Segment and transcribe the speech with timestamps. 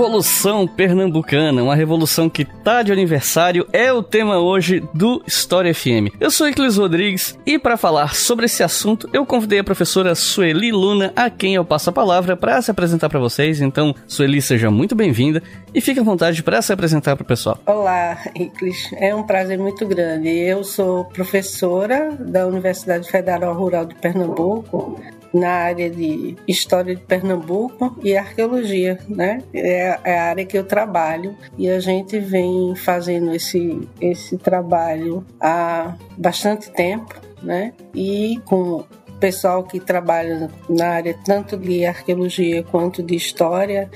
[0.00, 6.16] Revolução Pernambucana, uma revolução que tá de aniversário, é o tema hoje do História FM.
[6.18, 10.72] Eu sou Iclis Rodrigues e para falar sobre esse assunto, eu convidei a professora Sueli
[10.72, 13.60] Luna, a quem eu passo a palavra para se apresentar para vocês.
[13.60, 15.42] Então, Sueli, seja muito bem-vinda
[15.74, 17.58] e fique à vontade para se apresentar para o pessoal.
[17.66, 18.90] Olá, Iclis.
[18.94, 20.30] É um prazer muito grande.
[20.30, 24.98] Eu sou professora da Universidade Federal Rural de Pernambuco,
[25.32, 29.42] na área de História de Pernambuco e Arqueologia, né?
[29.52, 35.24] É, é a área que eu trabalho e a gente vem fazendo esse, esse trabalho
[35.40, 37.72] há bastante tempo, né?
[37.94, 38.84] E com
[39.20, 43.90] pessoal que trabalha na área tanto de arqueologia quanto de história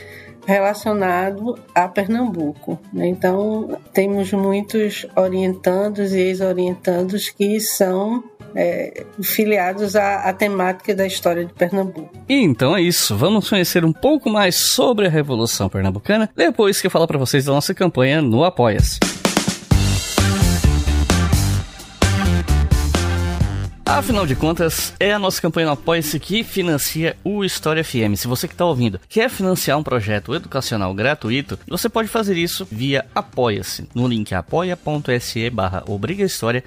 [0.46, 2.78] relacionado a Pernambuco.
[2.92, 3.06] Né?
[3.08, 8.22] Então, temos muitos orientandos e ex-orientandos que são
[8.54, 12.10] é, filiados à, à, temática da história de Pernambuco.
[12.28, 13.16] E então é isso.
[13.16, 17.44] Vamos conhecer um pouco mais sobre a Revolução Pernambucana depois que eu falar para vocês
[17.44, 19.13] da nossa campanha no Apoia-se.
[23.86, 28.16] Afinal de contas, é a nossa campanha no Apoia-se que financia o História FM.
[28.16, 32.66] Se você que está ouvindo quer financiar um projeto educacional gratuito, você pode fazer isso
[32.70, 35.84] via Apoia-se, no link apoia.se barra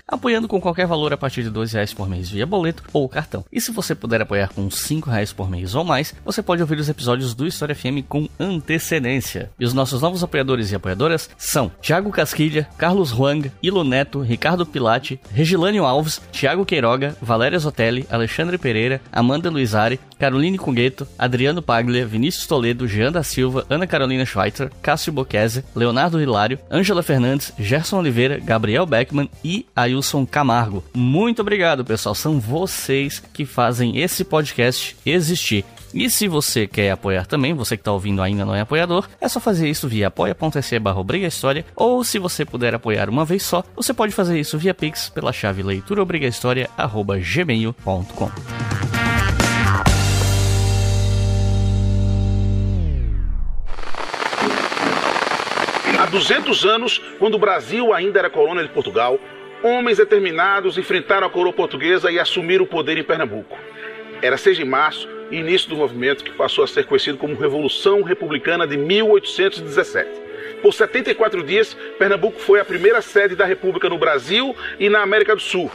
[0.07, 3.43] apoiando com qualquer valor a partir de dois reais por mês via boleto ou cartão.
[3.51, 6.77] E se você puder apoiar com cinco reais por mês ou mais, você pode ouvir
[6.77, 9.49] os episódios do História FM com antecedência.
[9.59, 14.67] E os nossos novos apoiadores e apoiadoras são Thiago Casquilha, Carlos Huang, Ilo Neto, Ricardo
[14.67, 22.05] Pilate, Regilânio Alves, Thiago Queiroga, Valéria Zotelli, Alexandre Pereira, Amanda Luizari, Caroline Cungueto, Adriano Paglia,
[22.05, 27.99] Vinícius Toledo, Jean da Silva, Ana Carolina Schweitzer, Cássio Boquese, Leonardo Hilário, Ângela Fernandes, Gerson
[27.99, 30.83] Oliveira, Gabriel Beckman e Ailson Camargo.
[30.93, 32.15] Muito obrigado, pessoal.
[32.15, 35.63] São vocês que fazem esse podcast existir.
[35.97, 39.27] E se você quer apoiar também, você que está ouvindo ainda não é apoiador, é
[39.27, 43.63] só fazer isso via apoia.se barra História, ou se você puder apoiar uma vez só,
[43.75, 48.31] você pode fazer isso via Pix pela chave leituraobrigahistoria.gmail.com.
[55.99, 59.19] Há 200 anos, quando o Brasil ainda era colônia de Portugal,
[59.63, 63.57] homens determinados enfrentaram a coroa portuguesa e assumiram o poder em Pernambuco.
[64.21, 68.65] Era 6 de março início do movimento que passou a ser conhecido como Revolução Republicana
[68.65, 70.09] de 1817.
[70.61, 75.35] Por 74 dias, Pernambuco foi a primeira sede da República no Brasil e na América
[75.35, 75.71] do Sul.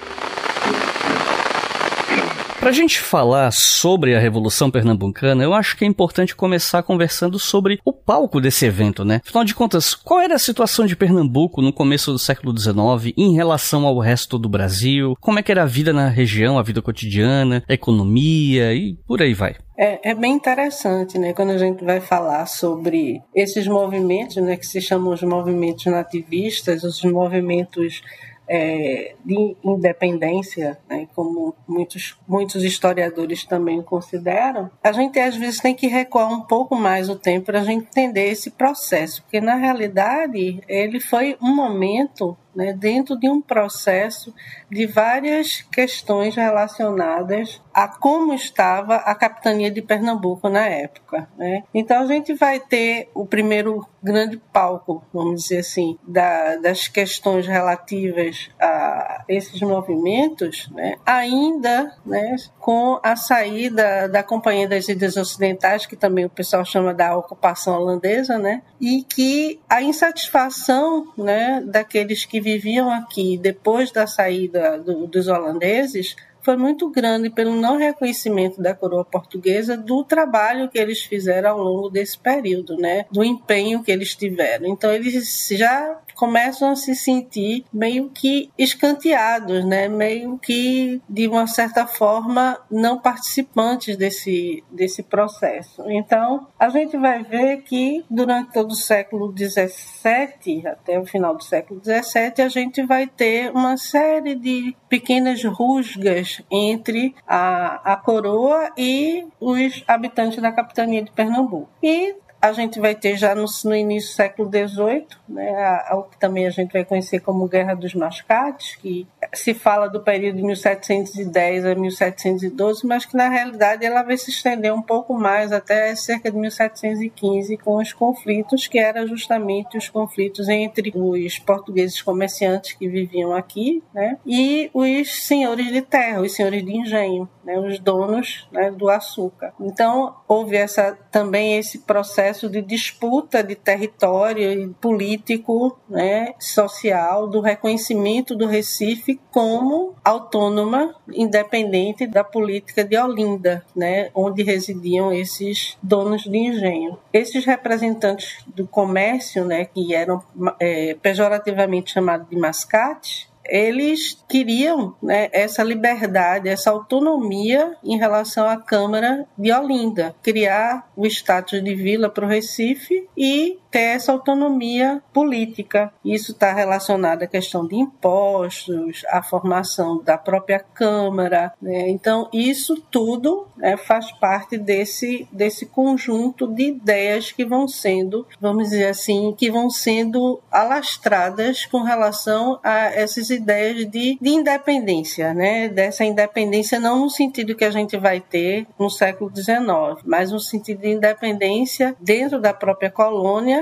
[2.62, 7.36] Para a gente falar sobre a Revolução Pernambucana, eu acho que é importante começar conversando
[7.36, 9.20] sobre o palco desse evento, né?
[9.26, 13.34] Afinal de contas, qual era a situação de Pernambuco no começo do século XIX em
[13.34, 15.16] relação ao resto do Brasil?
[15.20, 19.20] Como é que era a vida na região, a vida cotidiana, a economia e por
[19.20, 19.56] aí vai?
[19.76, 24.66] É, é, bem interessante, né, quando a gente vai falar sobre esses movimentos, né, que
[24.66, 28.02] se chamam os movimentos nativistas, os movimentos
[28.48, 35.74] é, de independência, né, como muitos, muitos historiadores também consideram, a gente às vezes tem
[35.74, 39.54] que recuar um pouco mais o tempo para a gente entender esse processo, porque na
[39.54, 44.34] realidade ele foi um momento né, dentro de um processo
[44.70, 51.28] de várias questões relacionadas a como estava a capitania de Pernambuco na época.
[51.36, 51.64] Né?
[51.72, 57.46] Então a gente vai ter o primeiro grande palco, vamos dizer assim, da, das questões
[57.46, 65.86] relativas a esses movimentos, né, ainda né, com a saída da Companhia das Ilhas Ocidentais,
[65.86, 72.24] que também o pessoal chama da ocupação holandesa, né, e que a insatisfação né, daqueles
[72.24, 78.60] que viviam aqui depois da saída do, dos holandeses foi muito grande pelo não reconhecimento
[78.60, 83.06] da coroa portuguesa do trabalho que eles fizeram ao longo desse período, né?
[83.10, 84.66] Do empenho que eles tiveram.
[84.66, 89.88] Então eles já começam a se sentir meio que escanteados, né?
[89.88, 95.82] Meio que de uma certa forma não participantes desse desse processo.
[95.90, 101.42] Então a gente vai ver que durante todo o século XVII até o final do
[101.42, 108.70] século XVII a gente vai ter uma série de pequenas rusgas entre a, a coroa
[108.78, 111.68] e os habitantes da capitania de Pernambuco.
[111.82, 116.18] E a gente vai ter já no, no início do século XVIII, né, o que
[116.18, 120.42] também a gente vai conhecer como Guerra dos Mascates, que se fala do período de
[120.42, 125.94] 1710 a 1712, mas que na realidade ela vai se estender um pouco mais até
[125.94, 132.72] cerca de 1715 com os conflitos que eram justamente os conflitos entre os portugueses comerciantes
[132.72, 137.78] que viviam aqui, né, e os senhores de terra, os senhores de engenho, né, os
[137.78, 139.54] donos né, do açúcar.
[139.60, 148.34] Então houve essa também esse processo de disputa de território político, né, social, do reconhecimento
[148.34, 156.36] do Recife como autônoma, independente da política de Olinda, né, onde residiam esses donos de
[156.36, 156.98] engenho.
[157.12, 160.22] Esses representantes do comércio, né, que eram
[160.58, 168.56] é, pejorativamente chamados de mascate, eles queriam né, essa liberdade, essa autonomia em relação à
[168.56, 175.02] Câmara de Olinda, criar o status de vila para o Recife e ter essa autonomia
[175.14, 175.92] política.
[176.04, 181.54] Isso está relacionado à questão de impostos, à formação da própria Câmara.
[181.60, 181.88] Né?
[181.88, 188.64] Então, isso tudo né, faz parte desse, desse conjunto de ideias que vão sendo, vamos
[188.64, 195.68] dizer assim, que vão sendo alastradas com relação a essas ideias de, de independência, né?
[195.68, 200.38] dessa independência não no sentido que a gente vai ter no século XIX, mas no
[200.38, 203.61] sentido de independência dentro da própria colônia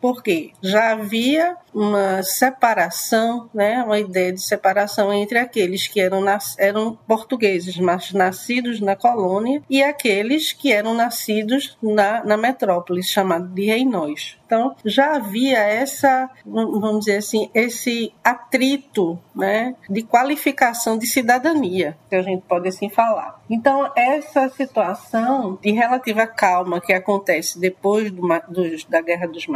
[0.00, 6.24] porque já havia uma separação, né, uma ideia de separação entre aqueles que eram,
[6.58, 13.48] eram portugueses, mas nascidos na colônia, e aqueles que eram nascidos na, na metrópole, chamado
[13.48, 14.38] de Reinóis.
[14.46, 22.14] Então, já havia essa, vamos dizer assim, esse atrito né, de qualificação de cidadania, que
[22.14, 23.40] a gente pode assim falar.
[23.50, 29.46] Então, essa situação de relativa calma que acontece depois do, do, da Guerra dos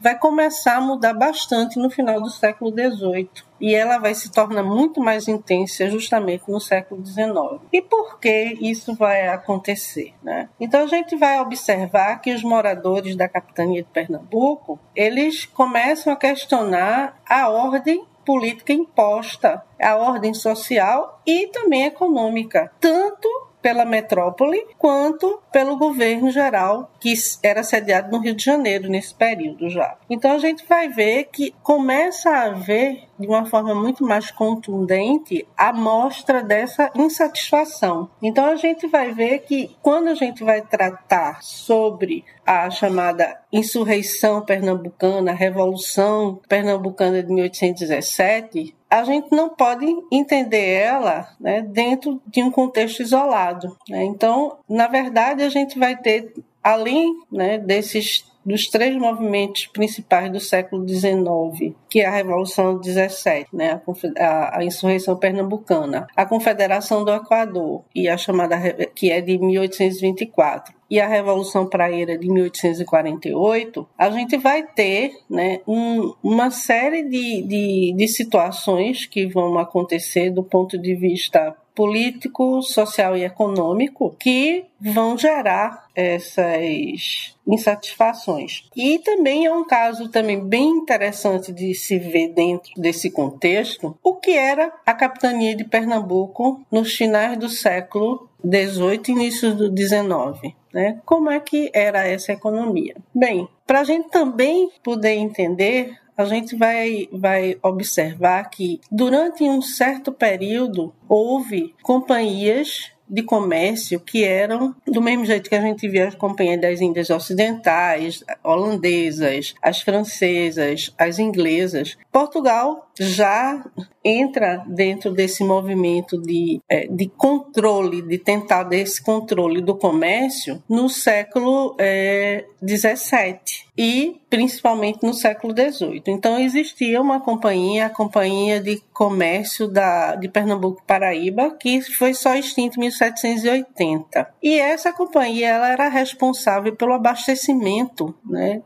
[0.00, 4.62] Vai começar a mudar bastante no final do século XVIII e ela vai se tornar
[4.62, 7.60] muito mais intensa justamente no século XIX.
[7.72, 10.14] E por que isso vai acontecer?
[10.22, 10.48] Né?
[10.58, 16.16] Então a gente vai observar que os moradores da capitania de Pernambuco eles começam a
[16.16, 23.28] questionar a ordem política imposta, a ordem social e também econômica, tanto
[23.60, 29.68] pela metrópole quanto pelo governo geral que era sediado no Rio de Janeiro nesse período
[29.68, 29.96] já.
[30.08, 35.46] Então a gente vai ver que começa a haver de uma forma muito mais contundente
[35.56, 38.08] a mostra dessa insatisfação.
[38.22, 44.40] Então a gente vai ver que quando a gente vai tratar sobre a chamada insurreição
[44.40, 52.42] pernambucana, a revolução pernambucana de 1817, a gente não pode entender ela né, dentro de
[52.42, 53.76] um contexto isolado.
[53.88, 54.02] Né?
[54.04, 56.32] Então, na verdade, a gente vai ter,
[56.62, 63.54] além né, desses dos três movimentos principais do século XIX, que é a Revolução 17,
[63.54, 63.80] né,
[64.18, 68.56] a, a, insurreição pernambucana, a Confederação do Equador e a chamada
[68.94, 75.60] que é de 1824 e a Revolução Praeira de 1848, a gente vai ter né,
[75.66, 82.60] um, uma série de, de, de situações que vão acontecer do ponto de vista político,
[82.60, 88.68] social e econômico que vão gerar essas insatisfações.
[88.76, 94.14] E também é um caso também bem interessante de se ver dentro desse contexto o
[94.14, 100.54] que era a capitania de Pernambuco nos finais do século 18 início do 19.
[100.74, 101.00] Né?
[101.06, 102.94] Como é que era essa economia?
[103.14, 109.62] Bem, para a gente também poder entender, a gente vai, vai observar que durante um
[109.62, 116.06] certo período houve companhias de comércio que eram do mesmo jeito que a gente via
[116.06, 121.98] as companhias das Índias Ocidentais, holandesas, as francesas, as inglesas.
[122.12, 123.64] Portugal já
[124.04, 130.88] entra dentro desse movimento de, é, de controle, de tentar desse controle do comércio no
[130.88, 136.02] século é, 17 e principalmente no século XVIII.
[136.08, 142.34] Então existia uma companhia, a Companhia de Comércio da, de Pernambuco Paraíba, que foi só
[142.34, 144.34] extinta em 1780.
[144.42, 148.60] E essa companhia ela era responsável pelo abastecimento né,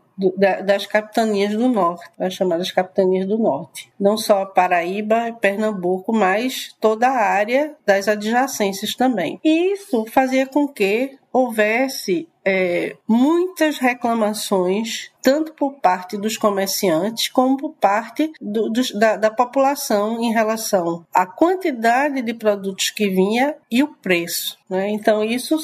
[0.65, 3.93] das capitanias do norte, as chamadas capitanias do norte.
[3.99, 9.39] Não só Paraíba e Pernambuco, mas toda a área das adjacências também.
[9.45, 17.57] E isso fazia com que houvesse é, muitas reclamações, tanto por parte dos comerciantes, como
[17.57, 23.83] por parte do, da, da, população em relação à quantidade de produtos que vinha e
[23.83, 24.57] o preço.
[24.71, 24.91] Né?
[24.91, 25.59] Então, isso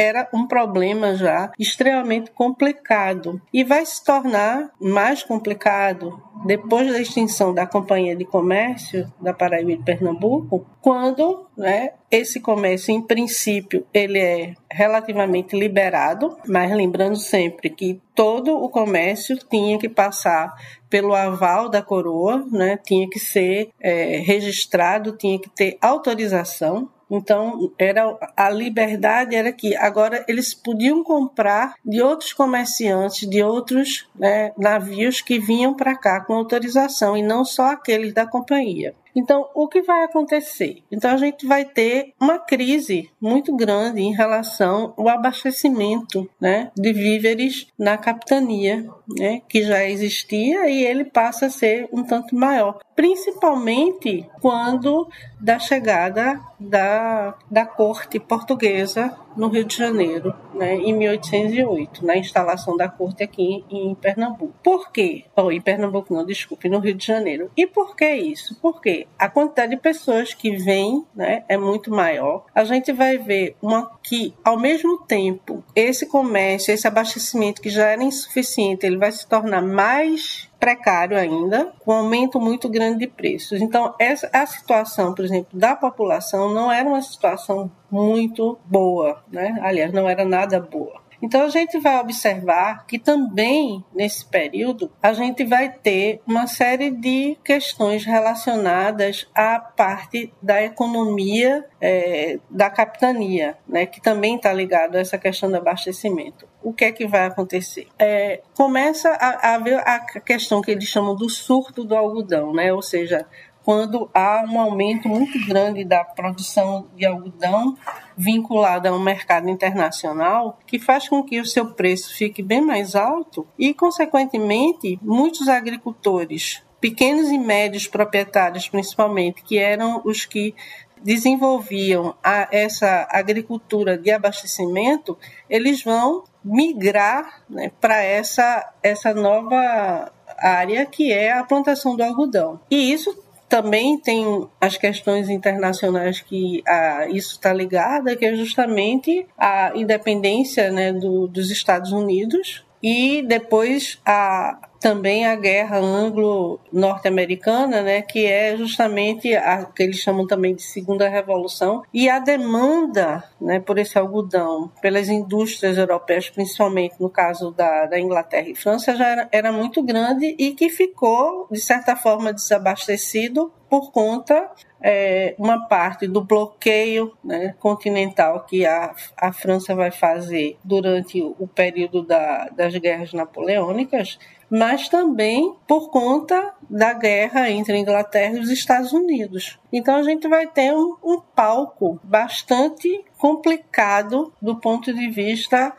[0.00, 3.38] era um problema já extremamente complicado.
[3.52, 9.72] E vai se tornar mais complicado depois da extinção da Companhia de Comércio da Paraíba
[9.72, 17.16] e de Pernambuco, quando né, esse comércio, em princípio, ele é relativamente liberado, mas lembrando
[17.16, 20.54] sempre que todo o comércio tinha que passar
[20.88, 27.72] pelo aval da coroa, né, tinha que ser é, registrado, tinha que ter autorização então,
[27.76, 34.52] era a liberdade era que agora eles podiam comprar de outros comerciantes, de outros né,
[34.56, 38.94] navios que vinham para cá com autorização e não só aqueles da companhia.
[39.14, 40.82] Então, o que vai acontecer?
[40.90, 46.92] Então, a gente vai ter uma crise muito grande em relação ao abastecimento né, de
[46.92, 48.88] víveres na capitania,
[49.18, 55.08] né, que já existia e ele passa a ser um tanto maior, principalmente quando
[55.40, 62.76] da chegada da, da corte portuguesa no Rio de Janeiro, né, em 1808, na instalação
[62.76, 64.54] da corte aqui em Pernambuco.
[64.62, 65.24] Por quê?
[65.36, 67.50] Oh, em Pernambuco não, desculpe, no Rio de Janeiro.
[67.56, 68.58] E por que isso?
[68.60, 72.44] Porque a quantidade de pessoas que vêm né, é muito maior.
[72.54, 77.86] A gente vai ver uma que, ao mesmo tempo, esse comércio, esse abastecimento que já
[77.86, 83.06] era insuficiente, ele vai se tornar mais precário ainda, com um aumento muito grande de
[83.06, 83.60] preços.
[83.60, 89.58] Então, essa, a situação, por exemplo, da população não era uma situação muito boa, né?
[89.62, 91.00] Aliás, não era nada boa.
[91.22, 96.90] Então a gente vai observar que também nesse período a gente vai ter uma série
[96.90, 104.96] de questões relacionadas à parte da economia é, da capitania, né, que também está ligado
[104.96, 106.48] a essa questão do abastecimento.
[106.62, 107.88] O que é que vai acontecer?
[107.98, 112.72] É, começa a haver a questão que eles chamam do surto do algodão, né?
[112.72, 113.26] ou seja,
[113.64, 117.76] quando há um aumento muito grande da produção de algodão
[118.16, 122.94] vinculada a um mercado internacional, que faz com que o seu preço fique bem mais
[122.94, 130.54] alto e, consequentemente, muitos agricultores, pequenos e médios proprietários principalmente, que eram os que
[131.02, 135.16] desenvolviam a, essa agricultura de abastecimento,
[135.48, 142.60] eles vão migrar né, para essa, essa nova área que é a plantação do algodão.
[142.70, 143.16] E isso
[143.48, 150.70] também tem as questões internacionais que a, isso está ligada, que é justamente a independência
[150.70, 158.56] né, do, dos Estados Unidos e depois a, também a guerra anglo-norte-americana, né, que é
[158.56, 163.98] justamente a que eles chamam também de segunda revolução, e a demanda né, por esse
[163.98, 169.52] algodão pelas indústrias europeias, principalmente no caso da, da Inglaterra e França, já era, era
[169.52, 174.50] muito grande e que ficou, de certa forma, desabastecido por conta
[174.82, 181.46] é, uma parte do bloqueio né, continental que a, a França vai fazer durante o
[181.46, 184.18] período da, das guerras napoleônicas,
[184.50, 189.58] mas também por conta da guerra entre a Inglaterra e os Estados Unidos.
[189.72, 195.72] Então a gente vai ter um, um palco bastante complicado do ponto de vista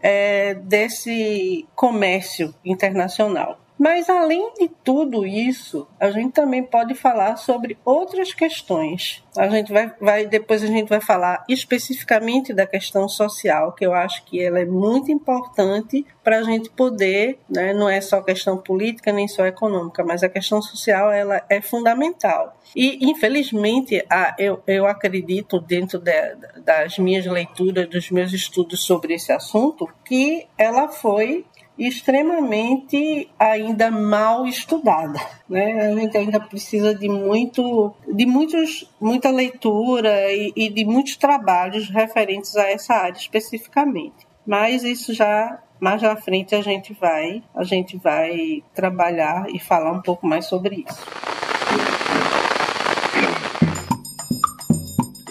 [0.00, 3.58] é, desse comércio internacional.
[3.78, 9.22] Mas além de tudo isso, a gente também pode falar sobre outras questões.
[9.36, 13.94] A gente vai, vai depois a gente vai falar especificamente da questão social, que eu
[13.94, 18.58] acho que ela é muito importante para a gente poder, né, não é só questão
[18.58, 22.58] política nem só econômica, mas a questão social ela é fundamental.
[22.74, 29.14] E infelizmente, a, eu, eu acredito dentro de, das minhas leituras, dos meus estudos sobre
[29.14, 31.46] esse assunto, que ela foi
[31.78, 35.20] extremamente ainda mal estudada.
[35.48, 35.88] Né?
[35.88, 41.88] A gente ainda precisa de muito, de muitos, muita leitura e, e de muitos trabalhos
[41.88, 44.26] referentes a essa área especificamente.
[44.44, 49.92] Mas isso já mais à frente a gente vai, a gente vai trabalhar e falar
[49.92, 51.06] um pouco mais sobre isso.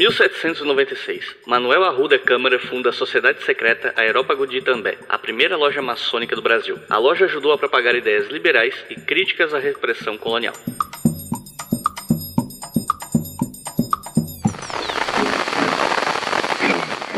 [0.08, 1.36] 1796.
[1.46, 6.42] Manuel Arruda Câmara funda a Sociedade Secreta Aerópago de Itambé, a primeira loja maçônica do
[6.42, 6.80] Brasil.
[6.90, 10.54] A loja ajudou a propagar ideias liberais e críticas à repressão colonial.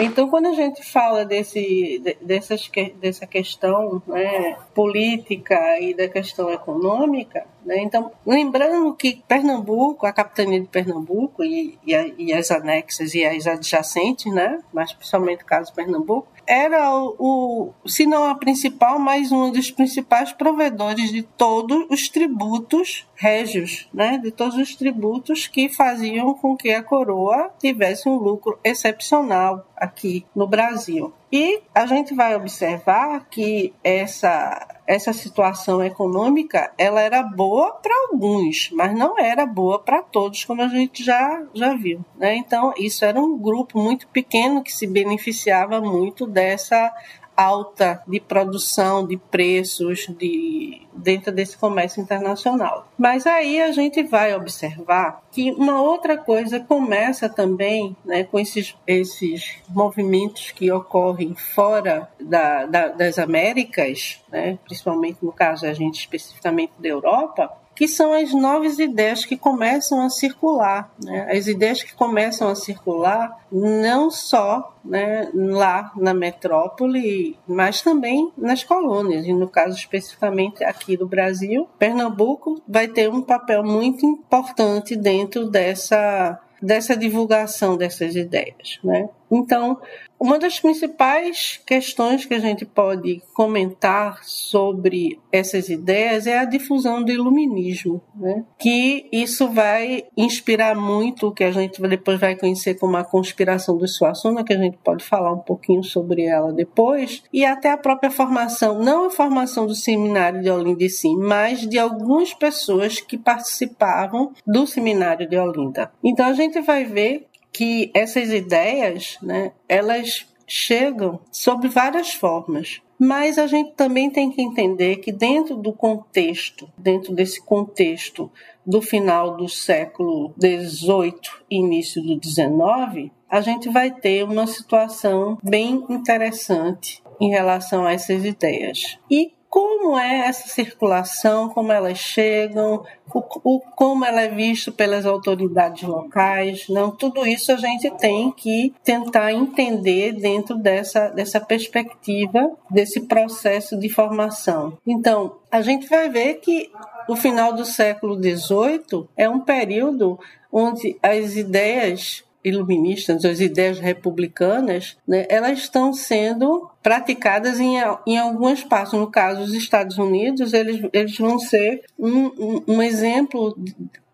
[0.02, 2.70] Então, quando a gente fala desse, dessas,
[3.02, 10.62] dessa questão né, política e da questão econômica, né, então, lembrando que Pernambuco, a capitania
[10.62, 15.70] de Pernambuco e, e, e as anexas e as adjacentes, né, mas principalmente o caso
[15.70, 21.86] de Pernambuco, era o, se não a principal, mas um dos principais provedores de todos
[21.92, 24.18] os tributos régios, né?
[24.18, 30.26] de todos os tributos que faziam com que a coroa tivesse um lucro excepcional aqui
[30.36, 31.14] no Brasil.
[31.32, 38.72] E a gente vai observar que essa essa situação econômica ela era boa para alguns,
[38.72, 42.04] mas não era boa para todos, como a gente já, já viu.
[42.18, 42.38] Né?
[42.38, 46.92] Então, isso era um grupo muito pequeno que se beneficiava muito dessa
[47.40, 52.92] alta de produção, de preços de, dentro desse comércio internacional.
[52.98, 58.76] Mas aí a gente vai observar que uma outra coisa começa também né, com esses,
[58.86, 66.00] esses movimentos que ocorrem fora da, da, das Américas, né, principalmente no caso a gente
[66.00, 70.94] especificamente da Europa, que são as novas ideias que começam a circular.
[71.02, 71.30] Né?
[71.32, 78.66] As ideias que começam a circular não só né, lá na metrópole, mas também nas
[78.66, 79.26] colônias.
[79.26, 85.50] E no caso especificamente aqui do Brasil, Pernambuco vai ter um papel muito importante dentro
[85.50, 89.08] dessa dessa divulgação dessas ideias, né?
[89.32, 89.80] Então,
[90.20, 97.02] uma das principais questões que a gente pode comentar sobre essas ideias é a difusão
[97.02, 98.44] do iluminismo, né?
[98.58, 103.78] que isso vai inspirar muito o que a gente depois vai conhecer como a conspiração
[103.78, 107.78] do Suassuna, que a gente pode falar um pouquinho sobre ela depois, e até a
[107.78, 113.00] própria formação, não a formação do seminário de Olinda em si, mas de algumas pessoas
[113.00, 115.92] que participavam do seminário de Olinda.
[116.04, 117.29] Então a gente vai ver
[117.60, 122.82] que essas ideias, né, elas chegam sob várias formas.
[122.98, 128.32] Mas a gente também tem que entender que dentro do contexto, dentro desse contexto
[128.66, 131.20] do final do século XVIII
[131.52, 137.92] e início do XIX, a gente vai ter uma situação bem interessante em relação a
[137.92, 138.98] essas ideias.
[139.12, 145.06] E como é essa circulação, como elas chegam, o, o, como ela é vista pelas
[145.06, 146.68] autoridades locais.
[146.70, 153.76] Não, tudo isso a gente tem que tentar entender dentro dessa, dessa perspectiva, desse processo
[153.76, 154.78] de formação.
[154.86, 156.72] Então, a gente vai ver que
[157.08, 160.20] o final do século XVIII é um período
[160.52, 167.76] onde as ideias iluministas, as ideias republicanas, né, elas estão sendo praticadas em,
[168.08, 168.94] em algumas partes.
[168.94, 173.58] No caso, os Estados Unidos, eles, eles vão ser um, um exemplo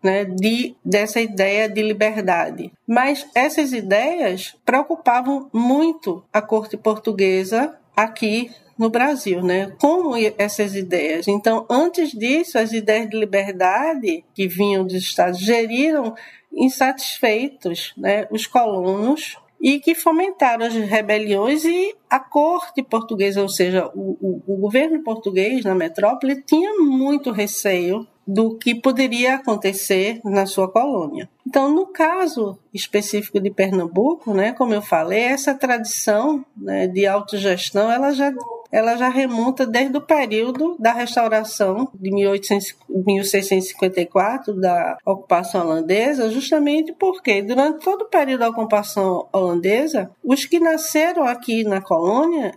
[0.02, 2.72] né, de, dessa ideia de liberdade.
[2.86, 9.72] Mas essas ideias preocupavam muito a corte portuguesa aqui no Brasil, né?
[9.80, 11.26] Como essas ideias?
[11.26, 16.14] Então, antes disso, as ideias de liberdade que vinham dos Estados geriram
[16.52, 23.90] insatisfeitos né, os colonos e que fomentaram as rebeliões e a corte portuguesa, ou seja,
[23.94, 30.46] o, o, o, governo português na metrópole tinha muito receio do que poderia acontecer na
[30.46, 31.28] sua colônia.
[31.46, 37.90] Então, no caso específico de Pernambuco, né, como eu falei, essa tradição né, de autogestão
[37.90, 38.32] ela já
[38.70, 46.92] ela já remonta desde o período da restauração de 1800, 1654 da ocupação holandesa, justamente
[46.92, 51.95] porque durante todo o período da ocupação holandesa, os que nasceram aqui na colônia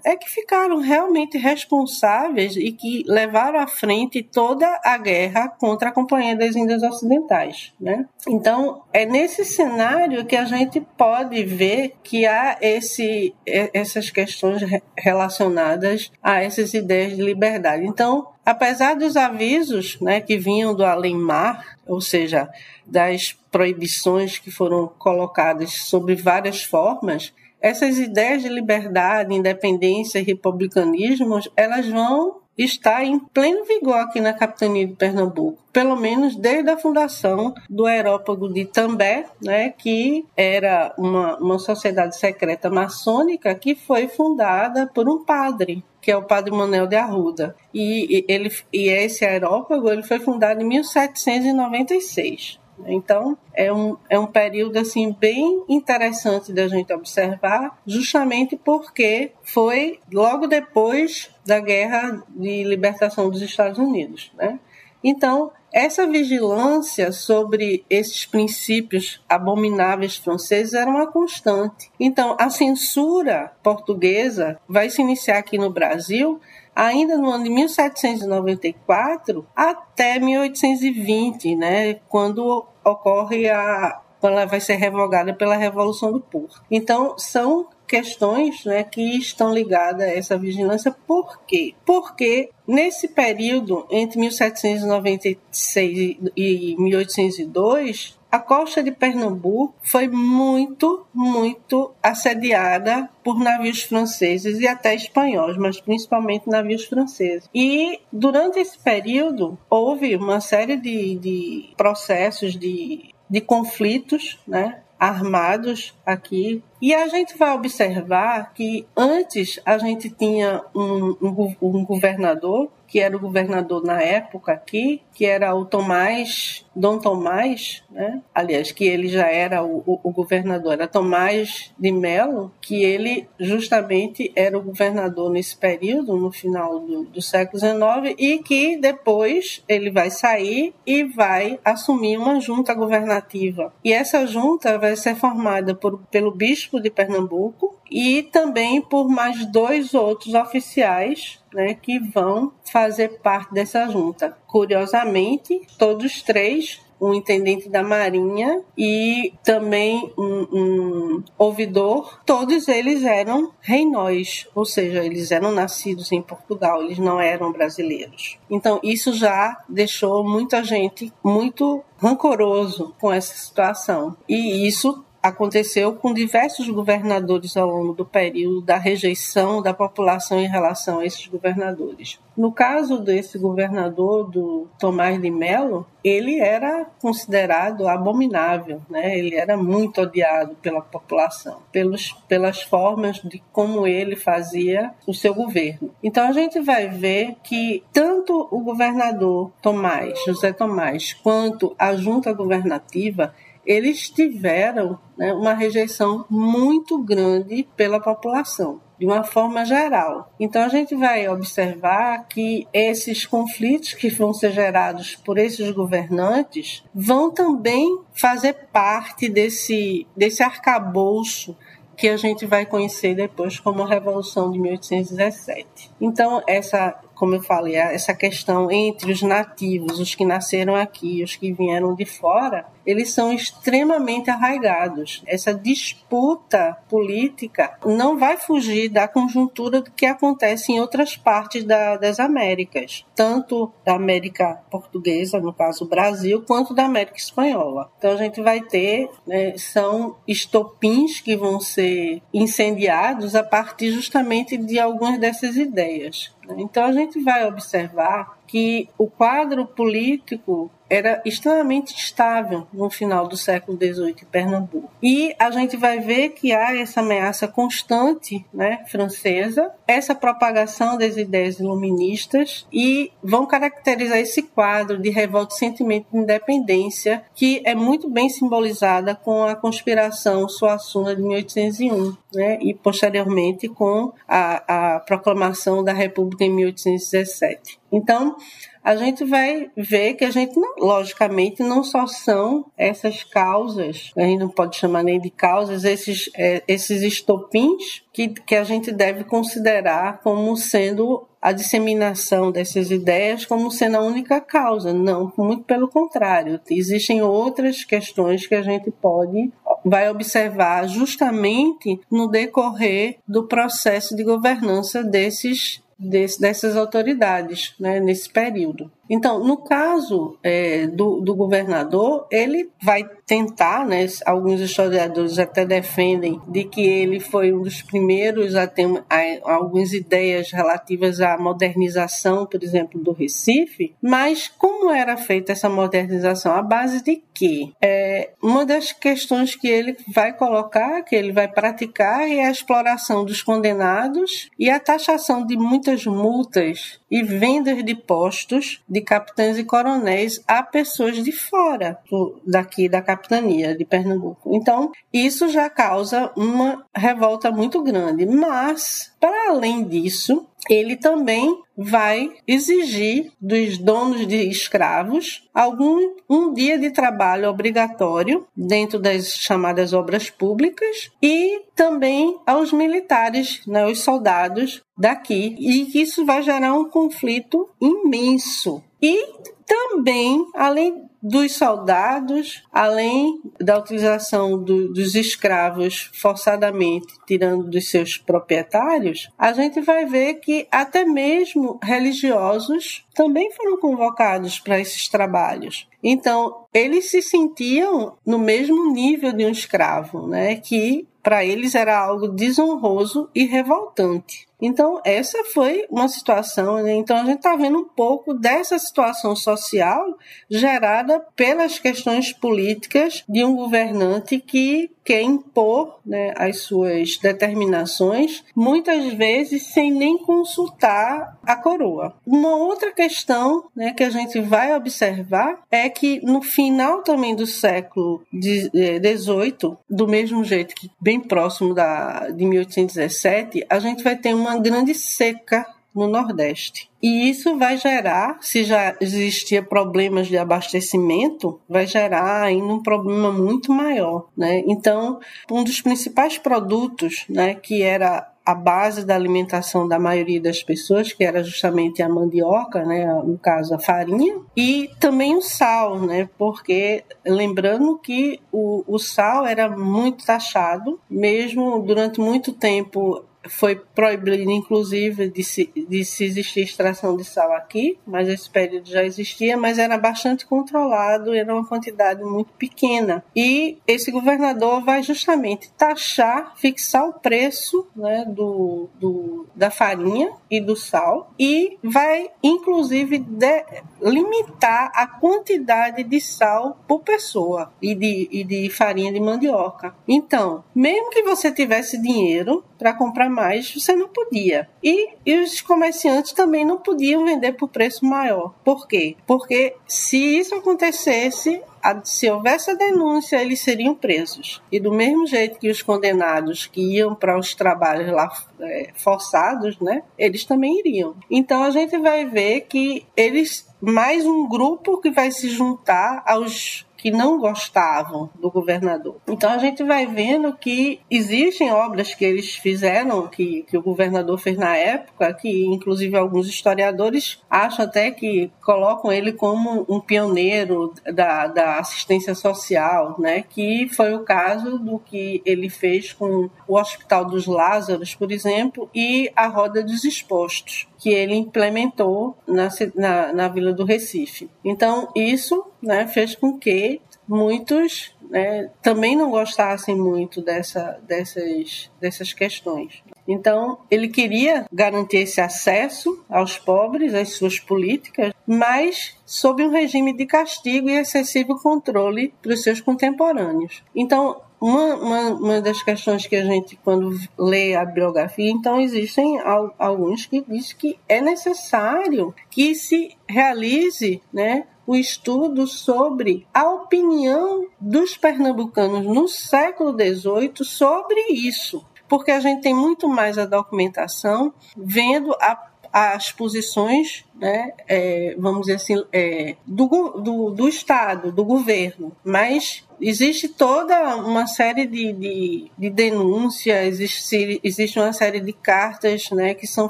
[0.04, 5.92] é que ficaram realmente responsáveis e que levaram à frente toda a guerra contra a
[5.92, 8.06] Companhia das Índias Ocidentais, né?
[8.28, 14.62] Então, é nesse cenário que a gente pode ver que há esse, essas questões
[14.98, 17.86] relacionadas a essas ideias de liberdade.
[17.86, 22.50] Então, apesar dos avisos né, que vinham do além-mar, ou seja,
[22.86, 31.40] das proibições que foram colocadas sobre várias formas, essas ideias de liberdade, independência e republicanismo,
[31.56, 36.78] elas vão estar em pleno vigor aqui na capitania de Pernambuco, pelo menos desde a
[36.78, 44.10] fundação do Aerópago de També, né, que era uma, uma sociedade secreta maçônica que foi
[44.10, 47.56] fundada por um padre, que é o Padre Manuel de Arruda.
[47.74, 52.60] E, ele, e esse aerópago ele foi fundado em 1796.
[52.86, 60.00] Então, é um, é um período assim bem interessante da gente observar, justamente porque foi
[60.12, 64.32] logo depois da Guerra de Libertação dos Estados Unidos.
[64.38, 64.60] Né?
[65.04, 71.92] Então, essa vigilância sobre esses princípios abomináveis franceses era uma constante.
[72.00, 76.42] Então, a censura portuguesa vai se iniciar aqui no Brasil
[76.76, 84.76] ainda no ano de 1794 até 1820, né, quando ocorre a quando ela vai ser
[84.76, 86.62] revogada pela Revolução do Porto.
[86.70, 90.92] Então, são questões né, que estão ligadas a essa vigilância.
[91.08, 91.74] Por quê?
[91.86, 103.10] Porque nesse período, entre 1796 e 1802, a costa de Pernambuco foi muito, muito assediada
[103.24, 107.50] por navios franceses e até espanhóis, mas principalmente navios franceses.
[107.54, 114.82] E durante esse período houve uma série de, de processos de, de conflitos, né?
[115.00, 116.62] armados aqui.
[116.82, 123.00] E a gente vai observar que antes a gente tinha um, um, um governador que
[123.00, 128.22] era o governador na época aqui, que era o Tomás, Dom Tomás, né?
[128.34, 133.28] aliás, que ele já era o, o, o governador, era Tomás de Melo, que ele
[133.40, 139.64] justamente era o governador nesse período, no final do, do século XIX, e que depois
[139.68, 143.72] ele vai sair e vai assumir uma junta governativa.
[143.84, 149.46] E essa junta vai ser formada por, pelo bispo de Pernambuco, e também por mais
[149.46, 154.38] dois outros oficiais né, que vão fazer parte dessa junta.
[154.48, 163.52] Curiosamente, todos três um intendente da Marinha e também um, um, ouvidor, todos eles eram
[163.62, 168.38] reinóis, ou seja, eles eram nascidos em Portugal, eles não eram brasileiros.
[168.50, 174.16] Então isso já deixou muita gente muito rancoroso com essa situação.
[174.28, 180.48] E isso aconteceu com diversos governadores ao longo do período da rejeição da população em
[180.48, 182.20] relação a esses governadores.
[182.36, 189.18] No caso desse governador do Tomás de Melo, ele era considerado abominável, né?
[189.18, 195.34] Ele era muito odiado pela população, pelos, pelas formas de como ele fazia o seu
[195.34, 195.94] governo.
[196.02, 202.32] Então a gente vai ver que tanto o governador Tomás, José Tomás, quanto a junta
[202.32, 203.34] governativa
[203.70, 210.34] eles tiveram né, uma rejeição muito grande pela população, de uma forma geral.
[210.40, 216.84] Então, a gente vai observar que esses conflitos que vão ser gerados por esses governantes
[216.96, 221.56] vão também fazer parte desse, desse arcabouço
[221.96, 225.92] que a gente vai conhecer depois como a Revolução de 1817.
[226.02, 231.36] Então, essa como eu falei, essa questão entre os nativos, os que nasceram aqui, os
[231.36, 235.22] que vieram de fora, eles são extremamente arraigados.
[235.28, 241.98] Essa disputa política não vai fugir da conjuntura do que acontece em outras partes da,
[241.98, 247.92] das Américas, tanto da América portuguesa, no caso Brasil, quanto da América espanhola.
[247.98, 254.56] Então a gente vai ter, né, são estopins que vão ser incendiados a partir justamente
[254.56, 256.34] de algumas dessas ideias.
[256.58, 263.38] Então a gente vai observar que o quadro político era extremamente estável no final do
[263.38, 264.90] século XVIII em Pernambuco.
[265.02, 271.18] E a gente vai ver que há essa ameaça constante né, francesa, essa propagação das
[271.18, 277.76] ideias iluministas e vão caracterizar esse quadro de revolta e sentimento de independência que é
[277.76, 285.00] muito bem simbolizada com a conspiração Suassuna de 1801 né, e posteriormente com a, a
[285.00, 287.79] proclamação da República em 1817.
[287.92, 288.36] Então,
[288.84, 294.22] a gente vai ver que a gente, não, logicamente, não só são essas causas, a
[294.22, 298.92] gente não pode chamar nem de causas, esses, é, esses estopins que, que a gente
[298.92, 304.94] deve considerar como sendo a disseminação dessas ideias como sendo a única causa.
[304.94, 306.60] Não, muito pelo contrário.
[306.70, 309.52] Existem outras questões que a gente pode
[309.86, 318.30] vai observar justamente no decorrer do processo de governança desses desse, dessas autoridades né, nesse
[318.30, 318.92] período.
[319.10, 326.40] Então, no caso é, do, do, governador, ele vai tentar, né, alguns historiadores até defendem
[326.48, 332.46] de que ele foi um dos primeiros a ter a, algumas ideias relativas à modernização,
[332.46, 336.54] por exemplo, do Recife, mas como era feita essa modernização?
[336.54, 337.72] A base de quê?
[337.82, 343.26] É, uma das questões que ele vai colocar, que ele vai praticar, é a exploração
[343.26, 349.64] dos condenados e a taxação de muitas multas e vendas de postos de capitães e
[349.64, 352.00] coronéis a pessoas de fora
[352.46, 354.56] daqui da capitania de Pernambuco.
[354.56, 358.26] Então, isso já causa uma revolta muito grande.
[358.26, 366.78] Mas, para além disso, ele também vai exigir dos donos de escravos algum um dia
[366.78, 374.82] de trabalho obrigatório dentro das chamadas obras públicas e também aos militares, né, os soldados
[374.98, 375.56] daqui.
[375.58, 378.84] E isso vai gerar um conflito imenso.
[379.02, 379.26] E
[379.66, 389.30] também, além dos soldados, além da utilização do, dos escravos forçadamente tirando dos seus proprietários,
[389.38, 395.88] a gente vai ver que até mesmo religiosos também foram convocados para esses trabalhos.
[396.02, 400.56] Então, eles se sentiam no mesmo nível de um escravo, né?
[400.56, 404.49] Que para eles era algo desonroso e revoltante.
[404.62, 406.94] Então, essa foi uma situação, né?
[406.94, 410.18] então a gente está vendo um pouco dessa situação social
[410.50, 419.14] gerada pelas questões políticas de um governante que quer impor né, as suas determinações, muitas
[419.14, 422.16] vezes sem nem consultar a coroa.
[422.26, 427.48] Uma outra questão né, que a gente vai observar é que no final também do
[427.48, 434.16] século XVIII, eh, do mesmo jeito que bem próximo da, de 1817, a gente vai
[434.16, 436.90] ter uma grande seca no Nordeste.
[437.02, 443.32] E isso vai gerar, se já existia problemas de abastecimento, vai gerar ainda um problema
[443.32, 444.64] muito maior, né?
[444.68, 450.64] Então, um dos principais produtos, né, que era a base da alimentação da maioria das
[450.64, 456.00] pessoas, que era justamente a mandioca, né, no caso a farinha, e também o sal,
[456.00, 463.76] né, porque lembrando que o, o sal era muito taxado, mesmo durante muito tempo foi
[463.76, 469.04] proibido, inclusive, de se, de se existir extração de sal aqui, mas esse período já
[469.04, 473.24] existia, mas era bastante controlado, era uma quantidade muito pequena.
[473.36, 480.60] E esse governador vai justamente taxar, fixar o preço né, do, do, da farinha e
[480.60, 483.66] do sal e vai, inclusive, de,
[484.02, 489.96] limitar a quantidade de sal por pessoa e de, e de farinha de mandioca.
[490.08, 494.70] Então, mesmo que você tivesse dinheiro para comprar mais, você não podia.
[494.82, 498.56] E, e os comerciantes também não podiam vender por preço maior.
[498.64, 499.18] Por quê?
[499.28, 501.62] Porque se isso acontecesse,
[502.06, 504.62] se houvesse a denúncia, eles seriam presos.
[504.72, 509.78] E do mesmo jeito que os condenados que iam para os trabalhos lá é, forçados,
[509.80, 511.16] né, eles também iriam.
[511.30, 516.86] Então a gente vai ver que eles mais um grupo que vai se juntar aos
[517.00, 519.22] que não gostavam do governador.
[519.28, 524.38] Então a gente vai vendo que existem obras que eles fizeram, que, que o governador
[524.38, 530.94] fez na época, que inclusive alguns historiadores acham até que colocam ele como um pioneiro
[531.14, 533.46] da, da assistência social, né?
[533.50, 538.90] que foi o caso do que ele fez com o Hospital dos Lázaros, por exemplo,
[538.94, 544.50] e a Roda dos Expostos que ele implementou na, na, na Vila do Recife.
[544.64, 552.34] Então, isso né, fez com que muitos né, também não gostassem muito dessa, dessas, dessas
[552.34, 553.04] questões.
[553.28, 560.12] Então, ele queria garantir esse acesso aos pobres, às suas políticas, mas sob um regime
[560.12, 563.84] de castigo e excessivo controle para os seus contemporâneos.
[563.96, 569.40] Então, uma, uma, uma, das questões que a gente, quando lê a biografia, então existem
[569.78, 577.68] alguns que dizem que é necessário que se realize né, o estudo sobre a opinião
[577.80, 584.54] dos pernambucanos no século XVIII sobre isso, porque a gente tem muito mais a documentação
[584.76, 591.44] vendo a as posições, né, é, vamos dizer assim, é, do, do, do Estado, do
[591.44, 598.54] governo, mas existe toda uma série de, de, de denúncias, existe, existe uma série de
[598.54, 599.90] cartas né, que são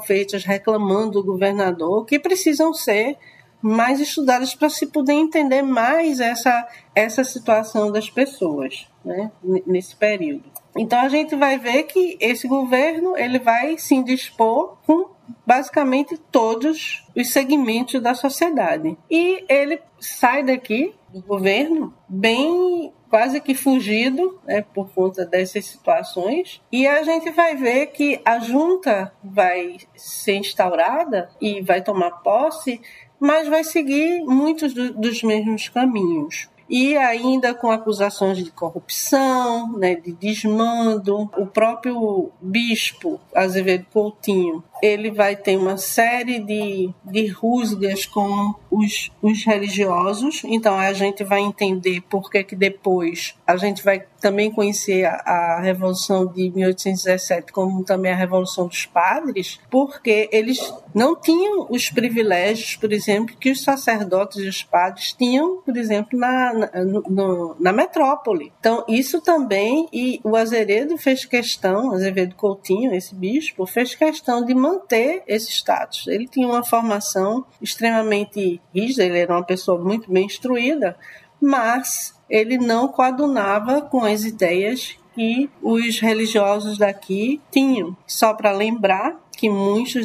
[0.00, 3.16] feitas reclamando do governador, que precisam ser
[3.62, 9.30] mais estudadas para se poder entender mais essa, essa situação das pessoas né,
[9.66, 10.44] nesse período.
[10.76, 15.10] Então a gente vai ver que esse governo ele vai se indispor com
[15.46, 18.96] basicamente todos os segmentos da sociedade.
[19.10, 26.62] E ele sai daqui do governo bem quase que fugido né, por conta dessas situações.
[26.70, 32.80] E a gente vai ver que a junta vai ser instaurada e vai tomar posse,
[33.18, 39.96] mas vai seguir muitos do, dos mesmos caminhos e ainda com acusações de corrupção, né,
[39.96, 41.28] de desmando.
[41.36, 49.10] O próprio bispo Azevedo Coutinho ele vai ter uma série de, de rusgas com os,
[49.20, 54.50] os religiosos, então a gente vai entender por que, que depois a gente vai também
[54.50, 61.16] conhecer a, a Revolução de 1817 como também a Revolução dos Padres, porque eles não
[61.16, 66.52] tinham os privilégios, por exemplo, que os sacerdotes e os padres tinham, por exemplo, na,
[66.52, 68.52] na, no, na metrópole.
[68.60, 74.54] Então, isso também, e o Azeredo fez questão, Azevedo Coutinho, esse bispo, fez questão de
[74.54, 76.06] manter esse status.
[76.06, 80.96] Ele tinha uma formação extremamente rígida, ele era uma pessoa muito bem instruída,
[81.40, 87.96] mas ele não coadunava com as ideias que os religiosos daqui tinham.
[88.06, 89.48] Só para lembrar que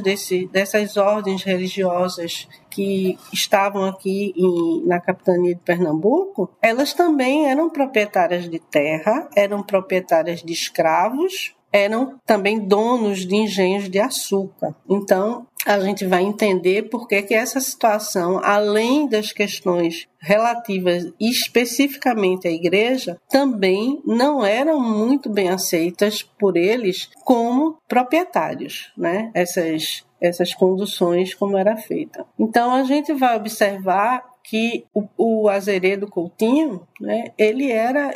[0.02, 7.70] desse, dessas ordens religiosas que estavam aqui em, na capitania de Pernambuco, elas também eram
[7.70, 14.74] proprietárias de terra, eram proprietárias de escravos, eram também donos de engenhos de açúcar.
[14.90, 22.48] Então, a gente vai entender por que, que essa situação, além das questões relativas especificamente
[22.48, 29.32] à igreja, também não eram muito bem aceitas por eles como proprietários, né?
[29.34, 32.26] Essas essas conduções como era feita.
[32.40, 38.14] Então a gente vai observar que o, o Azevedo Coutinho, né, ele era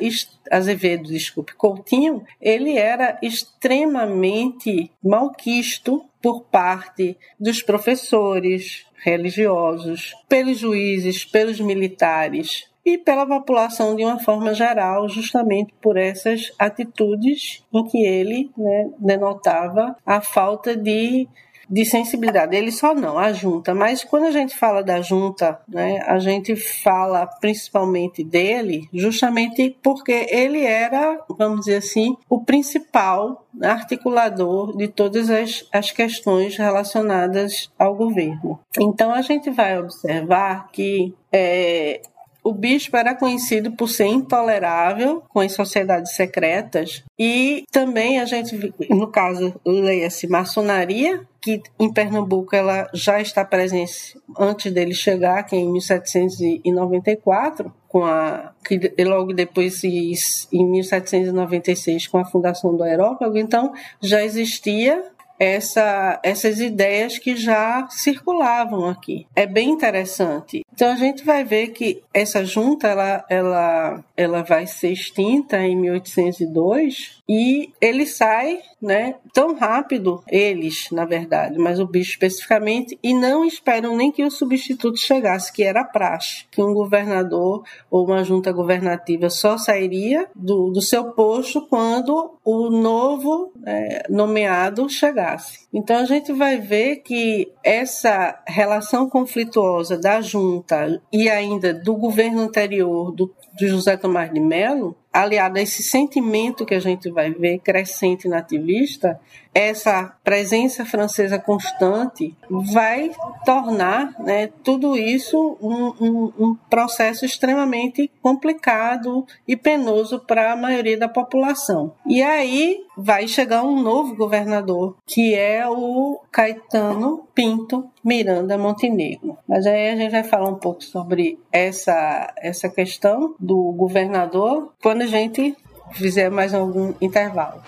[0.51, 11.59] Azevedo, desculpe, Coutinho, ele era extremamente malquisto por parte dos professores religiosos, pelos juízes, pelos
[11.59, 18.51] militares e pela população de uma forma geral, justamente por essas atitudes em que ele
[18.57, 21.27] né, denotava a falta de
[21.69, 22.55] de sensibilidade.
[22.55, 23.73] Ele só não, a junta.
[23.73, 30.27] Mas quando a gente fala da junta, né, a gente fala principalmente dele, justamente porque
[30.29, 37.95] ele era, vamos dizer assim, o principal articulador de todas as, as questões relacionadas ao
[37.95, 38.59] governo.
[38.79, 42.01] Então a gente vai observar que é,
[42.43, 48.73] o bispo era conhecido por ser intolerável com as sociedades secretas e também a gente,
[48.89, 55.55] no caso, leia-se maçonaria, que em Pernambuco ela já está presente antes dele chegar, que
[55.55, 60.13] é em 1794, com a que logo depois em
[60.51, 65.03] 1796 com a fundação do Aerópago, então já existia
[65.39, 69.25] essa, essas ideias que já circulavam aqui.
[69.35, 70.65] É bem interessante.
[70.73, 75.75] Então a gente vai ver que essa junta ela, ela, ela vai ser extinta em
[75.75, 83.13] 1802 e ele sai, né, tão rápido eles, na verdade, mas o bicho especificamente, e
[83.13, 88.05] não esperam nem que o substituto chegasse, que era a praxe, que um governador ou
[88.05, 95.28] uma junta governativa só sairia do, do seu posto quando o novo é, nomeado chegasse.
[95.73, 102.41] Então a gente vai ver que essa relação conflituosa da junta e ainda do governo
[102.41, 107.31] anterior, do, do José Tomás de Mello, aliado a esse sentimento que a gente vai
[107.31, 109.19] ver crescente nativista,
[109.53, 113.11] essa presença francesa constante vai
[113.43, 120.97] tornar né, tudo isso um, um, um, processo extremamente complicado e penoso para a maioria
[120.97, 121.93] da população.
[122.05, 129.37] E aí vai chegar um novo governador, que é o Caetano Pinto Miranda Montenegro.
[129.47, 134.98] Mas aí a gente vai falar um pouco sobre essa, essa questão do governador quando
[135.03, 135.55] a gente
[135.93, 137.61] fizer mais algum intervalo.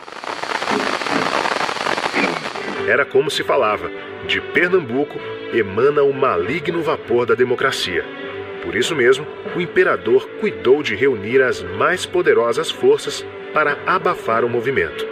[2.88, 3.90] Era como se falava:
[4.28, 5.18] de Pernambuco
[5.54, 8.04] emana o maligno vapor da democracia.
[8.64, 14.50] Por isso mesmo, o imperador cuidou de reunir as mais poderosas forças para abafar o
[14.50, 15.06] movimento.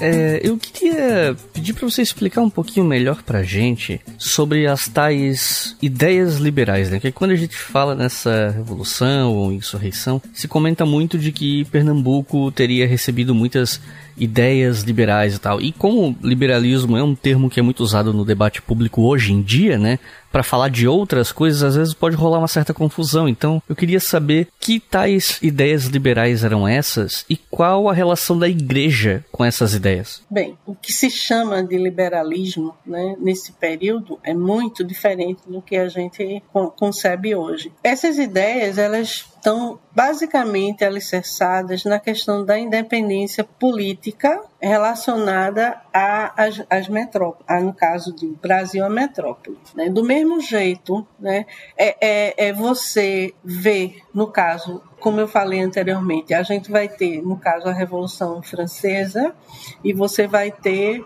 [0.00, 5.76] É, eu queria pedir para você explicar um pouquinho melhor pra gente sobre as tais
[5.80, 7.00] ideias liberais, né?
[7.00, 12.50] Que quando a gente fala nessa revolução ou insurreição, se comenta muito de que Pernambuco
[12.52, 13.80] teria recebido muitas
[14.16, 15.60] ideias liberais e tal.
[15.60, 19.42] E como liberalismo é um termo que é muito usado no debate público hoje em
[19.42, 19.98] dia, né?
[20.32, 23.26] Para falar de outras coisas, às vezes pode rolar uma certa confusão.
[23.28, 28.48] Então, eu queria saber que tais ideias liberais eram essas e qual a relação da
[28.48, 30.22] igreja com essas ideias.
[30.30, 35.76] Bem, o que se chama de liberalismo, né, nesse período é muito diferente do que
[35.76, 36.42] a gente
[36.76, 37.72] concebe hoje.
[37.82, 45.80] Essas ideias, elas estão basicamente alicerçadas na questão da independência política relacionada
[46.68, 49.56] às metrópoles, no caso do Brasil, a metrópole.
[49.72, 49.88] Né?
[49.88, 51.46] Do mesmo jeito, né,
[51.78, 57.22] é, é, é você ver, no caso, como eu falei anteriormente, a gente vai ter,
[57.22, 59.32] no caso, a Revolução Francesa,
[59.84, 61.04] e você vai ter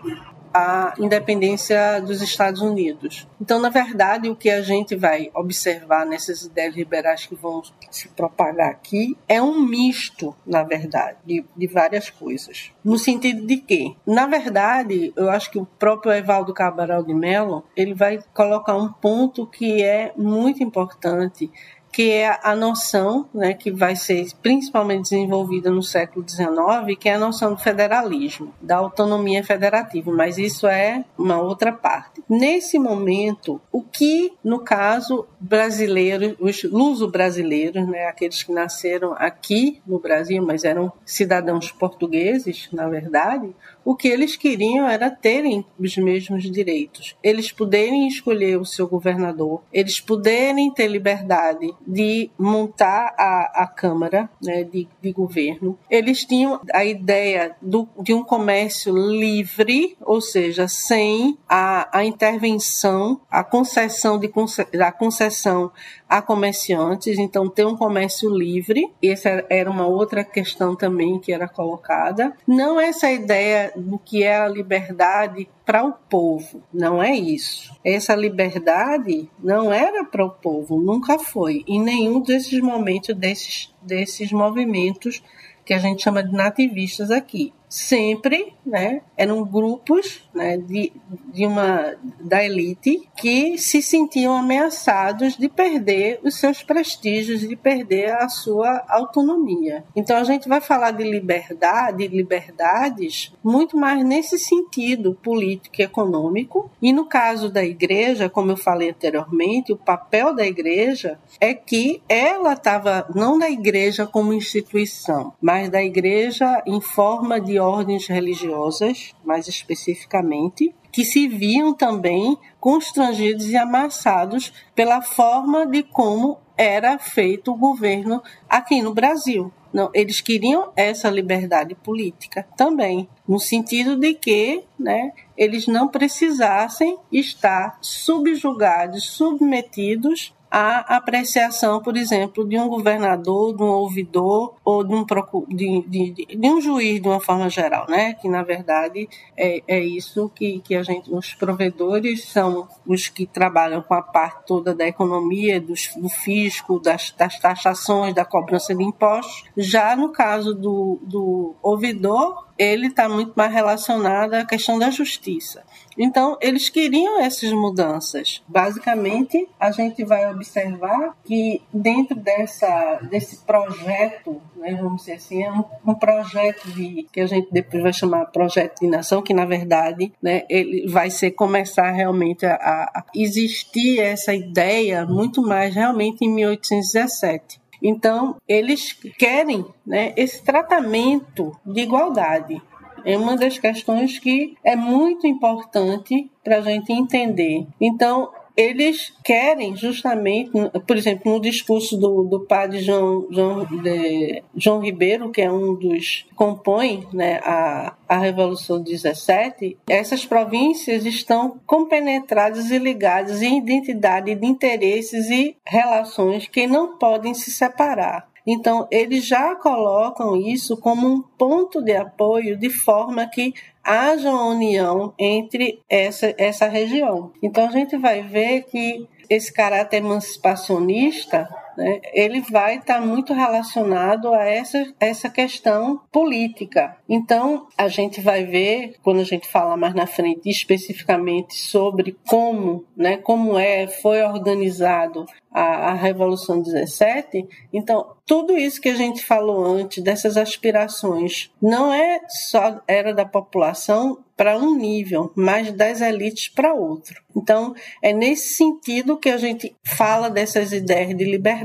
[0.53, 3.27] a independência dos Estados Unidos.
[3.39, 8.07] Então, na verdade, o que a gente vai observar nessas ideias liberais que vão se
[8.09, 12.71] propagar aqui é um misto, na verdade, de, de várias coisas.
[12.83, 17.63] No sentido de que, na verdade, eu acho que o próprio Evaldo Cabral de Mello
[17.75, 21.49] ele vai colocar um ponto que é muito importante
[21.91, 27.15] que é a noção, né, que vai ser principalmente desenvolvida no século XIX, que é
[27.15, 32.23] a noção do federalismo, da autonomia federativa, mas isso é uma outra parte.
[32.29, 39.99] Nesse momento, o que, no caso, brasileiros, os luso-brasileiros, né, aqueles que nasceram aqui no
[39.99, 46.49] Brasil, mas eram cidadãos portugueses, na verdade, o que eles queriam era terem os mesmos
[46.49, 47.15] direitos.
[47.23, 54.29] Eles poderem escolher o seu governador, eles poderem ter liberdade de montar a, a Câmara
[54.41, 55.77] né, de, de, governo.
[55.89, 63.19] Eles tinham a ideia do, de um comércio livre, ou seja, sem a, a intervenção,
[63.29, 64.31] a concessão de
[64.79, 65.71] a concessão
[66.11, 68.91] a comerciantes, então ter um comércio livre.
[69.01, 72.33] Essa era uma outra questão também que era colocada.
[72.45, 77.75] Não essa ideia do que é a liberdade para o povo, não é isso.
[77.83, 81.63] Essa liberdade não era para o povo, nunca foi.
[81.67, 85.23] Em nenhum desses momentos desses, desses movimentos
[85.65, 90.91] que a gente chama de nativistas aqui sempre, né, eram grupos né, de,
[91.31, 98.13] de uma da elite que se sentiam ameaçados de perder os seus prestígios, de perder
[98.13, 99.83] a sua autonomia.
[99.95, 106.71] Então a gente vai falar de liberdade, liberdades, muito mais nesse sentido político e econômico.
[106.81, 112.01] E no caso da igreja, como eu falei anteriormente, o papel da igreja é que
[112.09, 119.10] ela estava não da igreja como instituição, mas da igreja em forma de ordens religiosas,
[119.23, 127.51] mais especificamente, que se viam também constrangidos e amassados pela forma de como era feito
[127.51, 129.51] o governo aqui no Brasil.
[129.73, 136.97] Não, eles queriam essa liberdade política também, no sentido de que né, eles não precisassem
[137.11, 144.93] estar subjugados, submetidos a apreciação, por exemplo, de um governador, de um ouvidor ou de
[144.93, 145.05] um,
[145.47, 148.13] de, de, de um juiz de uma forma geral, né?
[148.15, 153.25] Que na verdade é, é isso que, que a gente, os provedores são os que
[153.25, 158.75] trabalham com a parte toda da economia, dos, do fisco, das, das taxações, da cobrança
[158.75, 159.45] de impostos.
[159.55, 165.63] Já no caso do, do ouvidor, ele está muito mais relacionado à questão da justiça.
[165.97, 168.41] Então, eles queriam essas mudanças.
[168.47, 175.51] Basicamente, a gente vai observar que dentro dessa, desse projeto, né, vamos dizer assim, é
[175.51, 179.45] um, um, projeto de, que a gente depois vai chamar projeto de nação, que na
[179.45, 186.23] verdade né, ele vai ser começar realmente a, a existir essa ideia muito mais realmente
[186.23, 187.61] em 1817.
[187.81, 192.61] Então, eles querem né, esse tratamento de igualdade.
[193.05, 197.65] É uma das questões que é muito importante para a gente entender.
[197.79, 200.51] Então, eles querem justamente,
[200.85, 205.75] por exemplo, no discurso do, do padre João, João, de, João Ribeiro, que é um
[205.75, 214.35] dos compõe né, a, a Revolução 17, essas províncias estão compenetradas e ligadas em identidade
[214.35, 218.30] de interesses e relações que não podem se separar.
[218.45, 224.47] Então, eles já colocam isso como um ponto de apoio de forma que haja uma
[224.47, 227.31] união entre essa, essa região.
[227.41, 233.33] Então, a gente vai ver que esse caráter emancipacionista né, ele vai estar tá muito
[233.33, 236.97] relacionado a essa, essa questão política.
[237.07, 242.85] Então, a gente vai ver, quando a gente fala mais na frente especificamente sobre como,
[242.95, 249.21] né, como é, foi organizado a, a Revolução 17, então tudo isso que a gente
[249.21, 256.01] falou antes, dessas aspirações, não é só era da população para um nível, mas das
[256.01, 257.21] elites para outro.
[257.35, 261.60] Então, é nesse sentido que a gente fala dessas ideias de liberdade.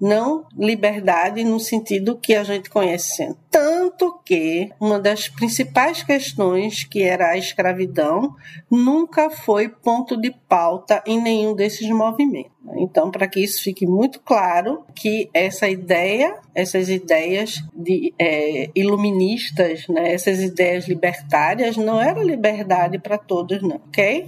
[0.00, 7.02] Não liberdade no sentido que a gente conhece Tanto que uma das principais questões, que
[7.02, 8.34] era a escravidão,
[8.70, 12.52] nunca foi ponto de pauta em nenhum desses movimentos.
[12.76, 19.88] Então, para que isso fique muito claro que essa ideia, essas ideias de, é, iluministas,
[19.88, 24.26] né, essas ideias libertárias, não era liberdade para todos, não, ok?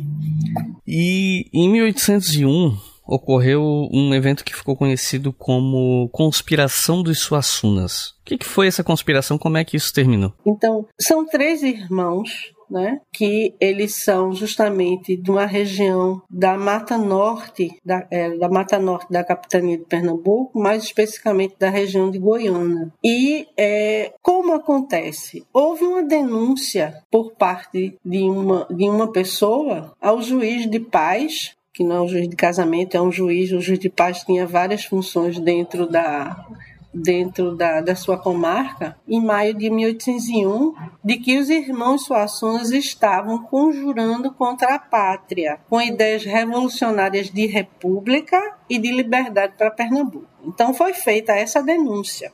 [0.86, 8.10] E em 1801 ocorreu um evento que ficou conhecido como Conspiração dos Suassunas.
[8.22, 9.36] O que, que foi essa conspiração?
[9.36, 10.32] Como é que isso terminou?
[10.46, 17.76] Então, são três irmãos né, que eles são justamente de uma região da Mata Norte,
[17.84, 22.90] da, é, da Mata Norte da capitania de Pernambuco, mais especificamente da região de Goiânia.
[23.04, 25.44] E é, como acontece?
[25.52, 31.82] Houve uma denúncia por parte de uma, de uma pessoa ao juiz de paz que
[31.82, 33.50] não é um juiz de casamento, é um juiz.
[33.52, 36.46] O juiz de paz tinha várias funções dentro da
[36.94, 43.42] dentro da, da sua comarca, em maio de 1801, de que os irmãos Suassunas estavam
[43.44, 50.26] conjurando contra a pátria, com ideias revolucionárias de república e de liberdade para Pernambuco.
[50.44, 52.32] Então foi feita essa denúncia.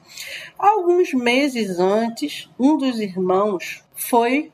[0.58, 4.50] Alguns meses antes, um dos irmãos foi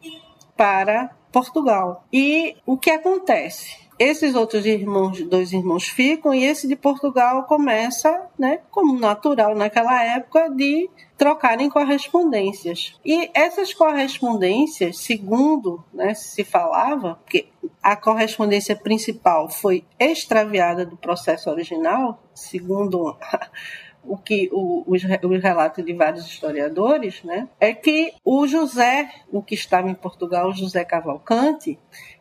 [0.57, 2.05] para Portugal.
[2.13, 3.84] E o que acontece?
[3.99, 10.03] Esses outros irmãos, dois irmãos ficam e esse de Portugal começa, né, como natural naquela
[10.03, 12.99] época, de trocarem correspondências.
[13.05, 17.47] E essas correspondências, segundo né, se falava, porque
[17.83, 23.17] a correspondência principal foi extraviada do processo original, segundo
[24.07, 29.43] o que o, os, os relatos de vários historiadores, né, é que o José, o
[29.43, 31.79] que estava em Portugal, o José Cavalcante,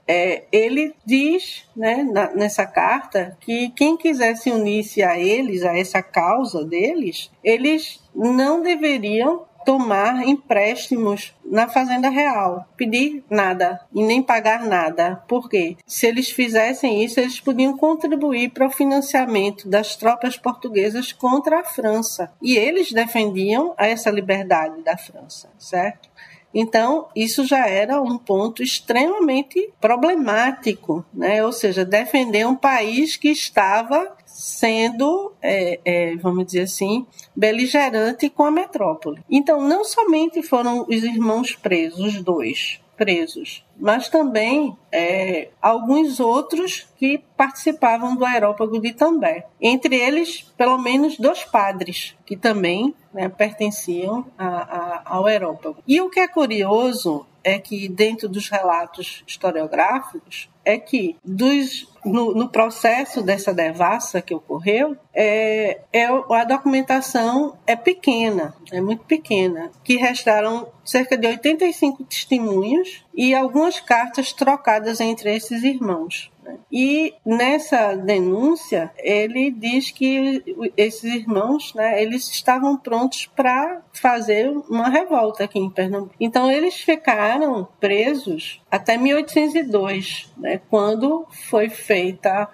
[0.07, 5.77] é, ele diz né, na, nessa carta que quem quiser se unir-se a eles, a
[5.77, 14.21] essa causa deles, eles não deveriam tomar empréstimos na Fazenda Real, pedir nada e nem
[14.21, 15.23] pagar nada.
[15.27, 15.77] Por quê?
[15.85, 21.63] Se eles fizessem isso, eles podiam contribuir para o financiamento das tropas portuguesas contra a
[21.63, 22.31] França.
[22.41, 26.09] E eles defendiam essa liberdade da França, certo?
[26.53, 31.43] Então, isso já era um ponto extremamente problemático, né?
[31.43, 38.45] ou seja, defender um país que estava sendo, é, é, vamos dizer assim, beligerante com
[38.45, 39.21] a metrópole.
[39.29, 46.87] Então, não somente foram os irmãos presos, os dois presos, mas também é, alguns outros
[46.97, 49.43] que participavam do aerópago de També.
[49.61, 55.77] Entre eles, pelo menos dois padres, que também né, pertenciam a, a, ao aerópago.
[55.87, 62.33] E o que é curioso é que, dentro dos relatos historiográficos, é que dos, no,
[62.33, 69.71] no, processo dessa devassa que ocorreu, é, é, a documentação é pequena, é muito pequena,
[69.83, 76.31] que restaram cerca de 85 testemunhos e algumas cartas trocadas entre esses irmãos.
[76.71, 80.43] E nessa denúncia, ele diz que
[80.75, 86.15] esses irmãos, né, eles estavam prontos para fazer uma revolta aqui em Pernambuco.
[86.19, 92.49] Então eles ficaram presos até 1802, né, quando foi feita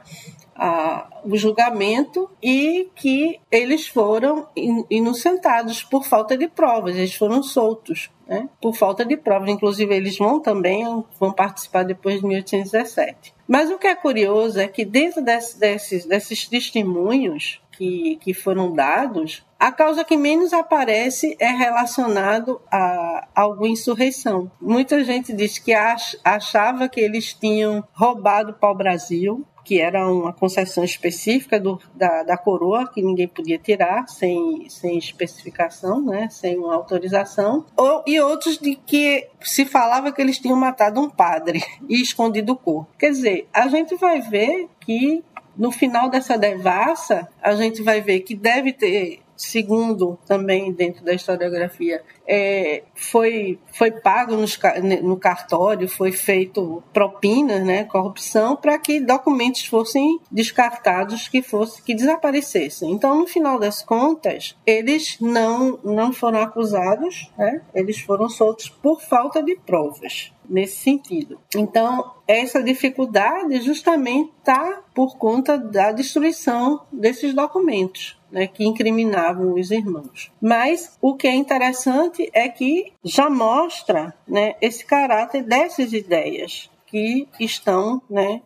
[0.54, 4.50] a, o julgamento e que eles foram
[4.90, 8.12] inocentados por falta de provas, eles foram soltos.
[8.28, 9.50] Né, por falta de provas.
[9.50, 10.84] Inclusive, eles vão também
[11.20, 13.39] vão participar depois de 1817.
[13.50, 18.74] Mas o que é curioso é que dentro desse, desses, desses testemunhos que, que foram
[18.74, 24.52] dados, a causa que menos aparece é relacionado a alguma insurreição.
[24.60, 30.84] Muita gente diz que achava que eles tinham roubado o Brasil, que era uma concessão
[30.84, 36.76] específica do, da, da coroa, que ninguém podia tirar sem, sem especificação, né, sem uma
[36.76, 42.02] autorização, ou, e outros de que se falava que eles tinham matado um padre e
[42.02, 42.90] escondido o corpo.
[42.98, 45.24] Quer dizer, a gente vai ver que
[45.60, 51.14] no final dessa devassa, a gente vai ver que deve ter segundo também dentro da
[51.14, 54.60] historiografia, é, foi, foi pago nos,
[55.02, 61.96] no cartório, foi feito propina, né, corrupção, para que documentos fossem descartados, que, fosse, que
[61.96, 62.92] desaparecessem.
[62.92, 69.02] Então, no final das contas, eles não, não foram acusados, né, eles foram soltos por
[69.02, 71.40] falta de provas nesse sentido.
[71.56, 79.72] Então, essa dificuldade justamente está por conta da destruição desses documentos né, que incriminavam os
[79.72, 80.32] irmãos.
[80.42, 87.28] Mas o que é interessante é que já mostra né, esse caráter dessas ideias que
[87.40, 88.42] estão né,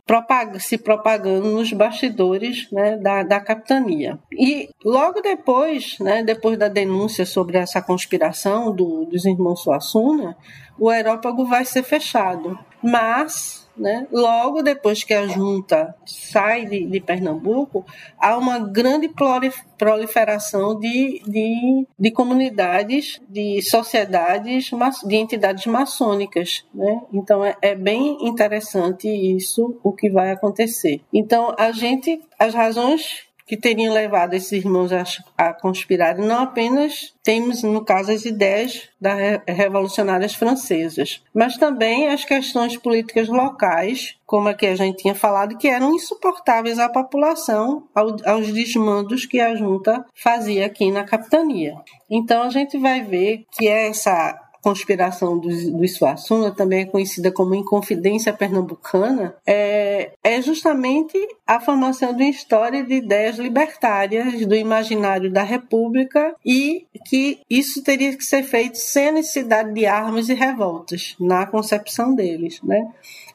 [0.59, 4.19] se propagando nos bastidores né, da, da capitania.
[4.31, 10.35] E logo depois, né, depois da denúncia sobre essa conspiração do, dos irmãos Suassuna,
[10.77, 12.59] o aerópago vai ser fechado.
[12.81, 14.07] Mas né?
[14.11, 17.85] Logo depois que a junta sai de, de Pernambuco,
[18.17, 19.09] há uma grande
[19.77, 24.71] proliferação de, de, de comunidades, de sociedades,
[25.05, 26.65] de entidades maçônicas.
[26.73, 27.01] Né?
[27.11, 31.01] Então é, é bem interessante isso, o que vai acontecer.
[31.11, 35.03] Então a gente, as razões que teriam levado esses irmãos a,
[35.37, 36.25] a conspirarem.
[36.25, 43.27] Não apenas temos, no caso, as ideias das revolucionárias francesas, mas também as questões políticas
[43.27, 49.25] locais, como a que a gente tinha falado, que eram insuportáveis à população, aos desmandos
[49.25, 51.75] que a junta fazia aqui na capitania.
[52.09, 57.53] Então a gente vai ver que essa conspiração do, do Suassuna, também é conhecida como
[57.53, 65.29] Inconfidência Pernambucana, é, é justamente a formação de uma história de ideias libertárias do imaginário
[65.31, 70.33] da República e que isso teria que ser feito sem a necessidade de armas e
[70.33, 72.87] revoltas, na concepção deles, né?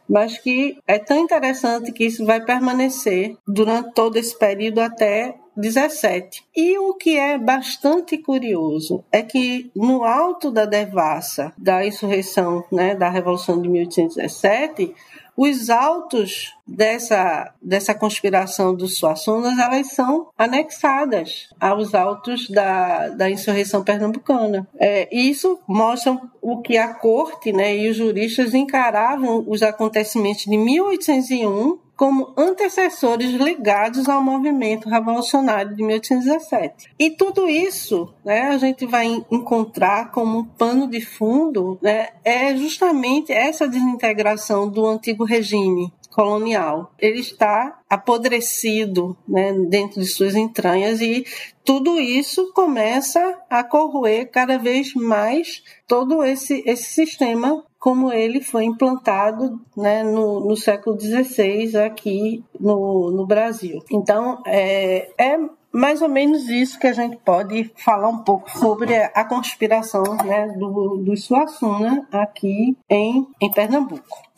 [0.09, 6.45] mas que é tão interessante que isso vai permanecer durante todo esse período até 17.
[6.57, 12.95] E o que é bastante curioso é que no alto da devassa da insurreição, né,
[12.95, 14.95] da Revolução de 1817,
[15.41, 23.85] os autos dessa, dessa conspiração dos Suassunas, elas são anexadas aos autos da, da insurreição
[23.85, 24.67] pernambucana.
[24.77, 30.57] É, isso mostra o que a corte né, e os juristas encaravam os acontecimentos de
[30.57, 36.95] 1801 como antecessores ligados ao movimento revolucionário de 1817.
[36.97, 42.57] E tudo isso né, a gente vai encontrar como um pano de fundo né, é
[42.57, 46.93] justamente essa desintegração do antigo regime colonial.
[47.01, 51.27] Ele está apodrecido né, dentro de suas entranhas e
[51.65, 58.65] tudo isso começa a corroer cada vez mais todo esse, esse sistema como ele foi
[58.65, 63.83] implantado né, no, no século XVI aqui no, no Brasil.
[63.91, 65.39] Então, é, é
[65.73, 70.49] mais ou menos isso que a gente pode falar um pouco sobre a conspiração né,
[70.59, 74.29] do, do Suassuna aqui em, em Pernambuco.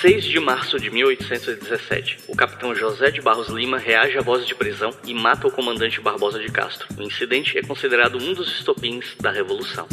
[0.00, 4.54] 6 de março de 1817, o capitão José de Barros Lima reage à voz de
[4.54, 6.86] prisão e mata o comandante Barbosa de Castro.
[6.98, 9.88] O incidente é considerado um dos estopins da Revolução.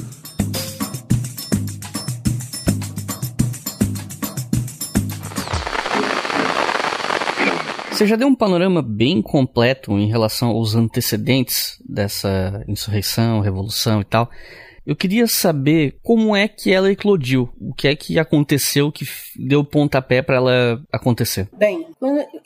[7.93, 14.03] Você já deu um panorama bem completo em relação aos antecedentes dessa insurreição, revolução e
[14.03, 14.31] tal.
[14.85, 19.05] Eu queria saber como é que ela eclodiu, o que é que aconteceu que
[19.37, 21.47] deu pontapé para ela acontecer.
[21.57, 21.87] Bem,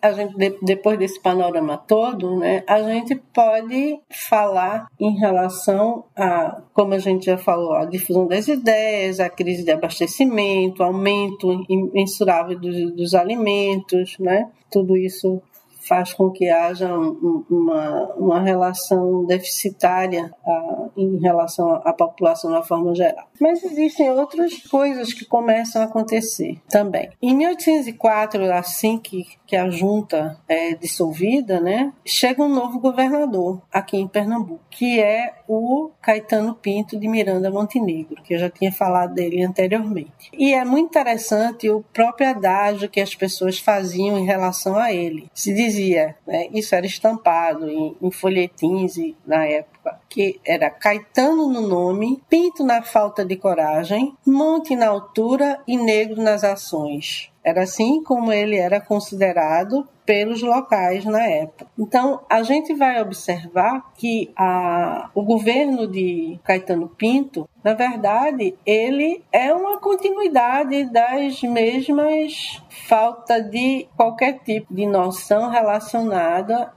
[0.01, 6.93] a gente depois desse panorama todo, né, a gente pode falar em relação a, como
[6.93, 12.91] a gente já falou, a difusão das ideias, a crise de abastecimento, aumento imensurável dos,
[12.91, 14.49] dos alimentos, né?
[14.69, 15.41] Tudo isso
[15.88, 22.61] faz com que haja um, uma, uma relação deficitária uh, em relação à população na
[22.61, 23.27] forma geral.
[23.39, 27.09] Mas existem outras coisas que começam a acontecer também.
[27.21, 33.97] Em 1804, assim que, que a junta é dissolvida, né, chega um novo governador aqui
[33.97, 39.13] em Pernambuco, que é o Caetano Pinto de Miranda Montenegro, que eu já tinha falado
[39.13, 40.29] dele anteriormente.
[40.33, 45.29] E é muito interessante o próprio adágio que as pessoas faziam em relação a ele.
[45.33, 45.76] Se dizia,
[46.25, 52.63] né, isso era estampado em, em folhetins na época, que era Caetano no nome, Pinto
[52.63, 57.32] na falta de coragem, Monte na altura e Negro nas ações.
[57.47, 61.67] Era assim como ele era considerado pelos locais na época.
[61.77, 69.21] Então, a gente vai observar que a, o governo de Caetano Pinto, na verdade, ele
[69.33, 76.71] é uma continuidade das mesmas falta de qualquer tipo de noção relacionada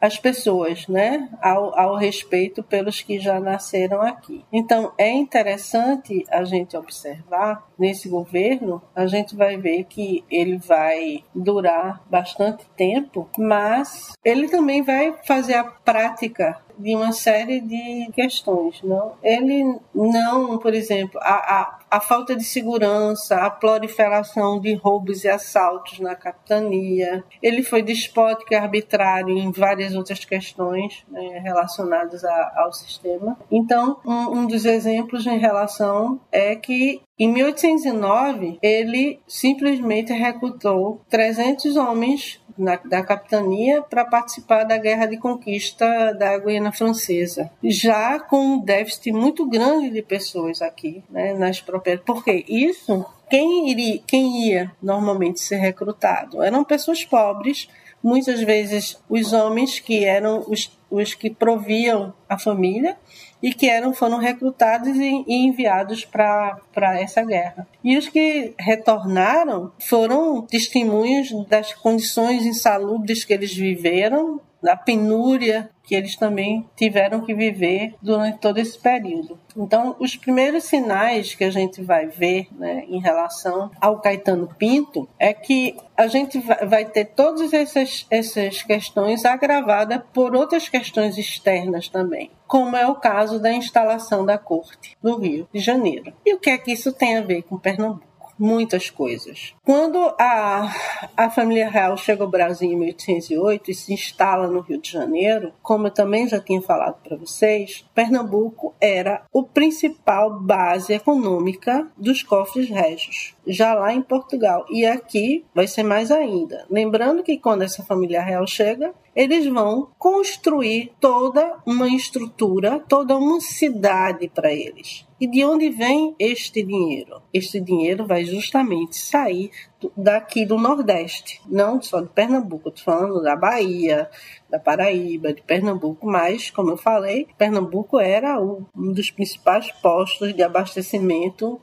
[0.00, 1.28] às pessoas, né?
[1.42, 4.42] Ao, ao respeito pelos que já nasceram aqui.
[4.50, 11.24] Então, é interessante a gente observar nesse governo, a gente vai ver que ele vai
[11.34, 18.82] durar bastante tempo, mas ele também vai fazer a prática de uma série de questões.
[18.82, 19.12] Não?
[19.22, 25.28] Ele não, por exemplo, a, a, a falta de segurança, a proliferação de roubos e
[25.28, 27.22] assaltos na capitania.
[27.42, 33.36] Ele foi despótico e arbitrário em várias outras questões né, relacionadas a, ao sistema.
[33.50, 41.76] Então, um, um dos exemplos em relação é que em 1809, ele simplesmente recrutou 300
[41.76, 48.54] homens na, da capitania para participar da guerra de conquista da Guiana Francesa, já com
[48.54, 52.04] um déficit muito grande de pessoas aqui, né, nas propriedades.
[52.04, 57.68] Porque isso, quem, iria, quem ia normalmente ser recrutado eram pessoas pobres,
[58.02, 62.96] muitas vezes os homens que eram os os que proviam a família
[63.42, 67.66] e que eram, foram recrutados e, e enviados para essa guerra.
[67.82, 75.94] E os que retornaram foram testemunhos das condições insalubres que eles viveram, da penúria que
[75.94, 79.38] eles também tiveram que viver durante todo esse período.
[79.56, 85.08] Então, os primeiros sinais que a gente vai ver né, em relação ao Caetano Pinto
[85.18, 91.88] é que a gente vai ter todas essas, essas questões agravadas por outras questões externas
[91.88, 96.12] também, como é o caso da instalação da corte no Rio de Janeiro.
[96.24, 98.11] E o que é que isso tem a ver com Pernambuco?
[98.42, 99.54] Muitas coisas.
[99.64, 100.74] Quando a,
[101.16, 105.52] a família real chega ao Brasil em 1808 e se instala no Rio de Janeiro,
[105.62, 112.24] como eu também já tinha falado para vocês, Pernambuco era o principal base econômica dos
[112.24, 114.64] cofres régios, já lá em Portugal.
[114.70, 116.66] E aqui vai ser mais ainda.
[116.70, 123.40] Lembrando que quando essa família real chega, eles vão construir toda uma estrutura, toda uma
[123.40, 125.06] cidade para eles.
[125.20, 127.22] E de onde vem este dinheiro?
[127.32, 129.50] Este dinheiro vai justamente sair
[129.96, 134.08] daqui do Nordeste, não só de Pernambuco, estou falando da Bahia,
[134.50, 140.42] da Paraíba, de Pernambuco, mas, como eu falei, Pernambuco era um dos principais postos de
[140.42, 141.60] abastecimento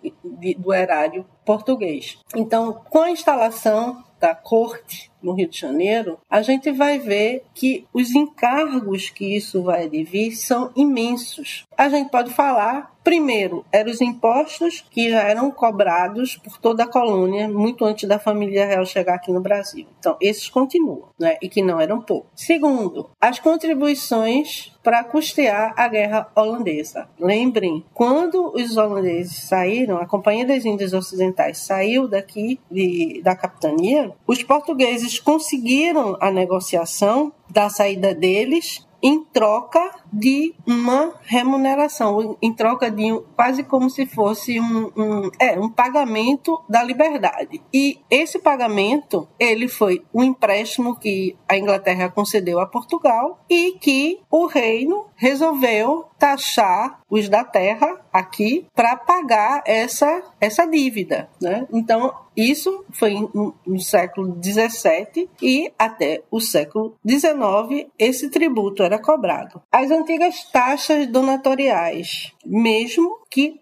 [0.58, 2.20] do erário português.
[2.36, 7.88] Então, com a instalação da corte no Rio de Janeiro, a gente vai ver que
[7.94, 11.66] os encargos que isso vai advir são imensos.
[11.78, 16.88] A gente pode falar, primeiro, eram os impostos que já eram cobrados por toda a
[16.88, 19.86] colônia muito antes da família real chegar aqui no Brasil.
[20.00, 21.38] Então, esses continuam, né?
[21.42, 22.30] E que não eram poucos.
[22.36, 27.10] Segundo, as contribuições para custear a guerra holandesa.
[27.20, 34.12] Lembrem, quando os holandeses saíram, a Companhia das Índias Ocidentais saiu daqui de, da capitania,
[34.26, 39.80] os portugueses conseguiram a negociação da saída deles em troca
[40.12, 45.70] de uma remuneração, em troca de um, quase como se fosse um, um, é, um
[45.70, 47.62] pagamento da liberdade.
[47.74, 54.20] E esse pagamento, ele foi um empréstimo que a Inglaterra concedeu a Portugal e que
[54.30, 61.30] o reino resolveu taxar os da terra aqui para pagar essa, essa dívida.
[61.42, 61.66] Né?
[61.72, 69.62] Então, isso foi no século XVII e até o século XIX esse tributo era cobrado.
[69.72, 73.60] As antigas taxas donatoriais, mesmo que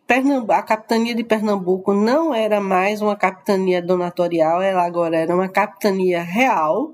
[0.49, 6.21] a capitania de Pernambuco não era mais uma capitania donatorial, ela agora era uma capitania
[6.21, 6.93] real,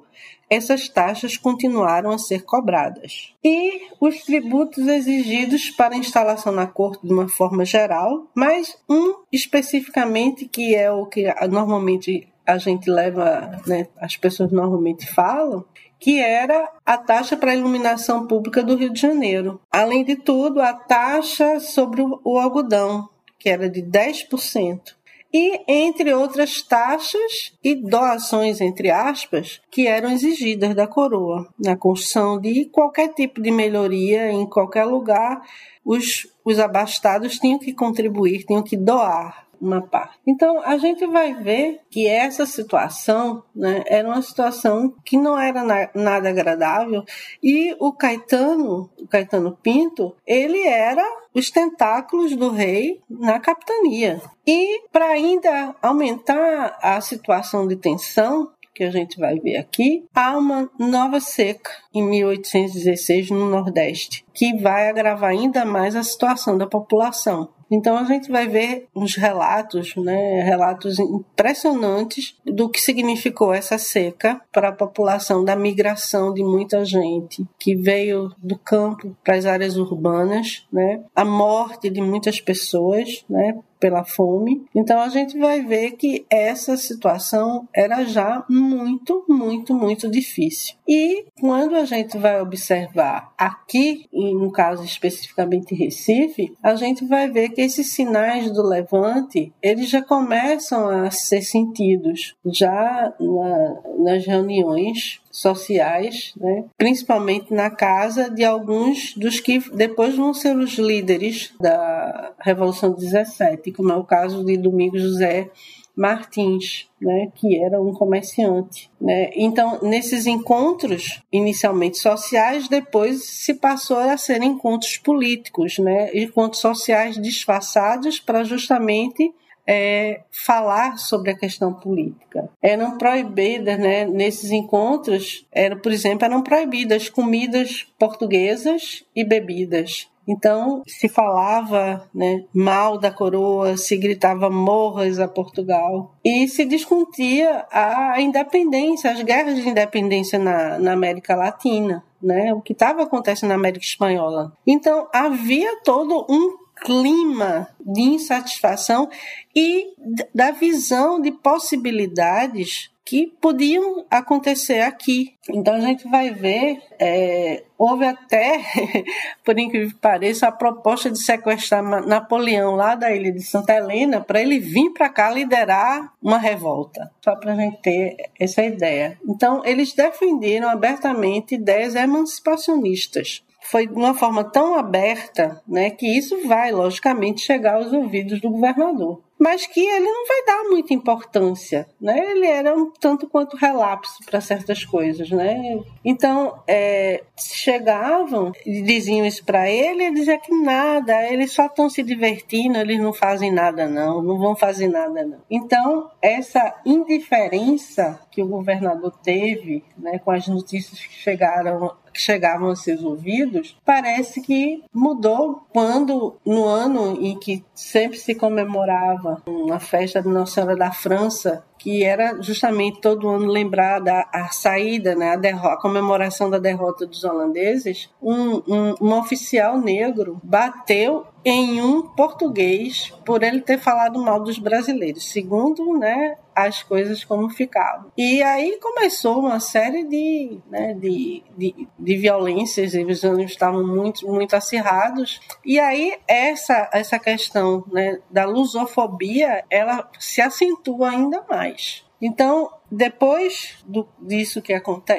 [0.49, 3.33] essas taxas continuaram a ser cobradas.
[3.43, 10.45] E os tributos exigidos para instalação na corte de uma forma geral, mas um especificamente
[10.45, 15.63] que é o que normalmente a gente leva, né, as pessoas normalmente falam,
[16.03, 19.61] que era a taxa para a iluminação pública do Rio de Janeiro.
[19.71, 23.07] Além de tudo, a taxa sobre o algodão,
[23.39, 24.95] que era de 10%
[25.33, 32.37] e entre outras taxas e doações, entre aspas, que eram exigidas da coroa na construção
[32.37, 35.41] de qualquer tipo de melhoria em qualquer lugar.
[35.85, 40.17] Os, os abastados tinham que contribuir, tinham que doar uma parte.
[40.27, 45.63] Então, a gente vai ver que essa situação né, era uma situação que não era
[45.63, 47.03] na, nada agradável
[47.41, 54.21] e o Caetano, o Caetano Pinto, ele era os tentáculos do rei na capitania.
[54.45, 60.37] E para ainda aumentar a situação de tensão, que a gente vai ver aqui, há
[60.37, 66.65] uma nova seca em 1816 no Nordeste, que vai agravar ainda mais a situação da
[66.65, 67.49] população.
[67.71, 74.39] Então a gente vai ver uns relatos, né, relatos impressionantes do que significou essa seca
[74.51, 79.75] para a população, da migração de muita gente que veio do campo para as áreas
[79.75, 84.63] urbanas, né, a morte de muitas pessoas, né, pela fome.
[84.73, 90.75] Então a gente vai ver que essa situação era já muito, muito, muito difícil.
[90.87, 97.49] E quando a gente vai observar aqui, no caso especificamente Recife, a gente vai ver
[97.49, 105.21] que esses sinais do levante, eles já começam a ser sentidos já na, nas reuniões
[105.33, 106.65] sociais, né?
[106.77, 113.71] principalmente na casa de alguns dos que depois vão ser os líderes da Revolução 17,
[113.71, 115.49] como é o caso de Domingos José
[115.95, 118.89] Martins, né, que era um comerciante.
[118.99, 119.29] Né?
[119.35, 126.09] Então, nesses encontros, inicialmente sociais, depois se passou a ser encontros políticos, né?
[126.15, 129.33] encontros sociais disfarçados para justamente
[129.67, 132.49] é, falar sobre a questão política.
[132.61, 140.07] Eram proibidas, né, nesses encontros, era, por exemplo, eram proibidas comidas portuguesas e bebidas.
[140.27, 147.65] Então, se falava né, mal da coroa, se gritava morras a Portugal e se discutia
[147.69, 153.49] a independência, as guerras de independência na, na América Latina, né, o que estava acontecendo
[153.49, 154.53] na América Espanhola.
[154.65, 159.09] Então, havia todo um clima de insatisfação
[159.55, 159.87] e
[160.33, 165.35] da visão de possibilidades que podiam acontecer aqui.
[165.49, 168.61] Então a gente vai ver, é, houve até,
[169.43, 174.21] por incrível que pareça, a proposta de sequestrar Napoleão lá da ilha de Santa Helena
[174.21, 179.17] para ele vir para cá liderar uma revolta, só para a gente ter essa ideia.
[179.27, 186.47] Então eles defenderam abertamente ideias emancipacionistas foi de uma forma tão aberta, né, que isso
[186.47, 191.85] vai logicamente chegar aos ouvidos do governador mas que ele não vai dar muita importância,
[191.99, 192.17] né?
[192.31, 195.81] Ele era um tanto quanto relapso para certas coisas, né?
[196.05, 201.89] Então, é, chegavam e diziam isso para ele, ele dizia que nada, eles só estão
[201.89, 205.39] se divertindo, eles não fazem nada não, não vão fazer nada não.
[205.51, 212.69] Então, essa indiferença que o governador teve, né, com as notícias que chegaram que chegavam
[212.69, 219.79] aos seus ouvidos, parece que mudou quando, no ano em que sempre se comemorava uma
[219.79, 225.15] festa de Nossa Senhora da França, que era justamente todo ano lembrar da a saída,
[225.15, 231.25] né, a, derrota, a comemoração da derrota dos holandeses, um, um, um oficial negro bateu
[231.45, 237.49] em um português por ele ter falado mal dos brasileiros, segundo né, as coisas como
[237.49, 238.11] ficavam.
[238.17, 244.27] E aí começou uma série de, né, de, de, de violências, e ânimos estavam muito,
[244.27, 245.39] muito acirrados.
[245.65, 252.03] E aí essa, essa questão né, da lusofobia, ela se acentua ainda mais.
[252.25, 255.11] Então, depois do, disso que, aconte,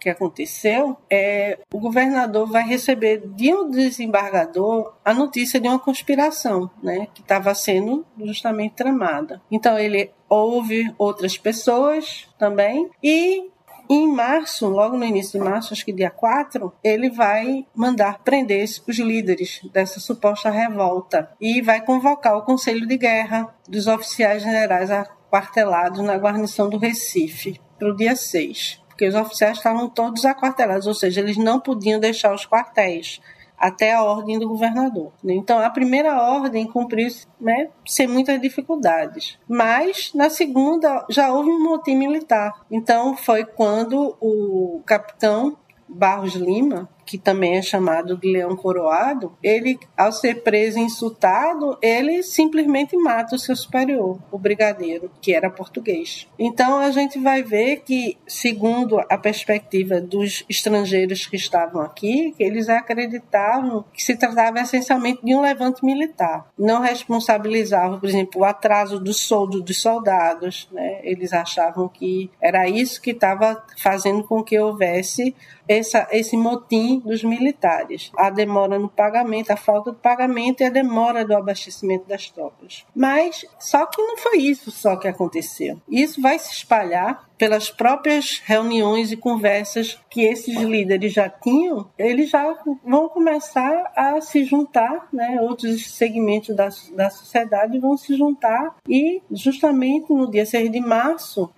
[0.00, 6.70] que aconteceu, é, o governador vai receber de um desembargador a notícia de uma conspiração,
[6.82, 9.42] né, que estava sendo justamente tramada.
[9.50, 13.50] Então ele ouve outras pessoas também e
[13.88, 18.64] em março, logo no início de março, acho que dia 4, ele vai mandar prender
[18.64, 24.90] os líderes dessa suposta revolta e vai convocar o Conselho de Guerra dos oficiais generais
[25.36, 28.82] aquartelados na guarnição do Recife para o dia 6.
[28.88, 33.20] Porque os oficiais estavam todos aquartelados, ou seja, eles não podiam deixar os quartéis
[33.58, 35.12] até a ordem do governador.
[35.24, 37.08] Então, a primeira ordem cumpriu
[37.40, 39.38] né, sem muitas dificuldades.
[39.48, 42.52] Mas, na segunda, já houve um motim militar.
[42.70, 45.56] Então, foi quando o capitão
[45.88, 51.78] Barros Lima que também é chamado de leão coroado, ele, ao ser preso e insultado,
[51.80, 56.26] ele simplesmente mata o seu superior, o brigadeiro, que era português.
[56.38, 62.42] Então a gente vai ver que, segundo a perspectiva dos estrangeiros que estavam aqui, que
[62.42, 66.50] eles acreditavam que se tratava essencialmente de um levante militar.
[66.58, 70.68] Não responsabilizavam, por exemplo, o atraso do soldo dos soldados.
[70.72, 71.00] Né?
[71.02, 75.34] Eles achavam que era isso que estava fazendo com que houvesse
[75.68, 78.10] essa, esse motim dos militares.
[78.16, 82.84] A demora no pagamento, a falta de pagamento e a demora do abastecimento das tropas.
[82.94, 85.80] Mas só que não foi isso só que aconteceu.
[85.88, 92.30] Isso vai se espalhar pelas próprias reuniões e conversas que esses líderes já tinham, eles
[92.30, 95.38] já vão começar a se juntar, né?
[95.40, 101.50] outros segmentos da, da sociedade vão se juntar e justamente no dia 6 de março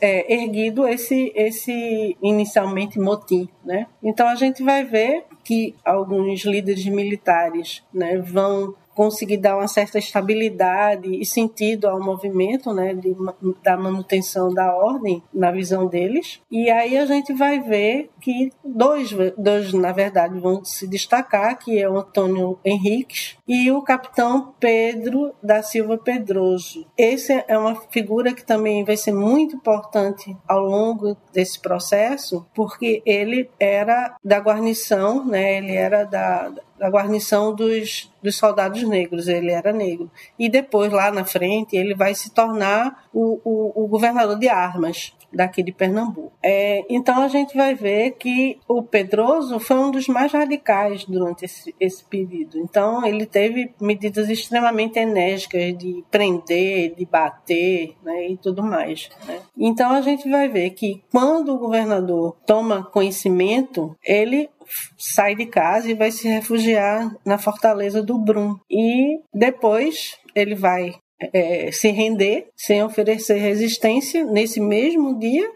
[0.00, 3.48] é erguido esse, esse inicialmente motim.
[3.64, 3.86] Né?
[4.02, 9.98] Então a gente vai ver que alguns líderes militares né, vão conseguir dar uma certa
[9.98, 13.14] estabilidade e sentido ao movimento, né, de,
[13.62, 16.40] da manutenção da ordem na visão deles.
[16.50, 21.78] E aí a gente vai ver que dois, dois na verdade, vão se destacar, que
[21.78, 26.86] é o Antônio Henriques e o capitão Pedro da Silva Pedroso.
[26.96, 33.02] Esse é uma figura que também vai ser muito importante ao longo desse processo, porque
[33.04, 39.50] ele era da guarnição, né, ele era da, da guarnição dos, dos soldados negros, ele
[39.50, 40.10] era negro.
[40.38, 45.15] E depois, lá na frente, ele vai se tornar o, o, o governador de armas
[45.32, 46.32] daqui de Pernambuco.
[46.42, 51.44] É, então a gente vai ver que o Pedroso foi um dos mais radicais durante
[51.44, 52.58] esse, esse período.
[52.58, 59.08] Então ele teve medidas extremamente enérgicas de prender, de bater né, e tudo mais.
[59.26, 59.40] Né?
[59.56, 64.48] Então a gente vai ver que quando o governador toma conhecimento, ele
[64.96, 68.56] sai de casa e vai se refugiar na fortaleza do Brum.
[68.70, 75.50] E depois ele vai é, se render, sem oferecer resistência nesse mesmo dia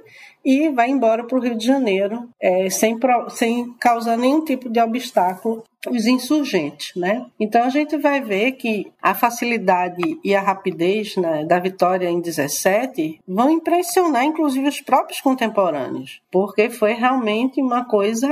[0.44, 2.98] e vai embora para o Rio de Janeiro é, sem,
[3.30, 7.24] sem causar nenhum tipo de obstáculo os insurgentes, né?
[7.38, 12.20] Então a gente vai ver que a facilidade e a rapidez né, da vitória em
[12.20, 18.28] 17 vão impressionar inclusive os próprios contemporâneos, porque foi realmente uma coisa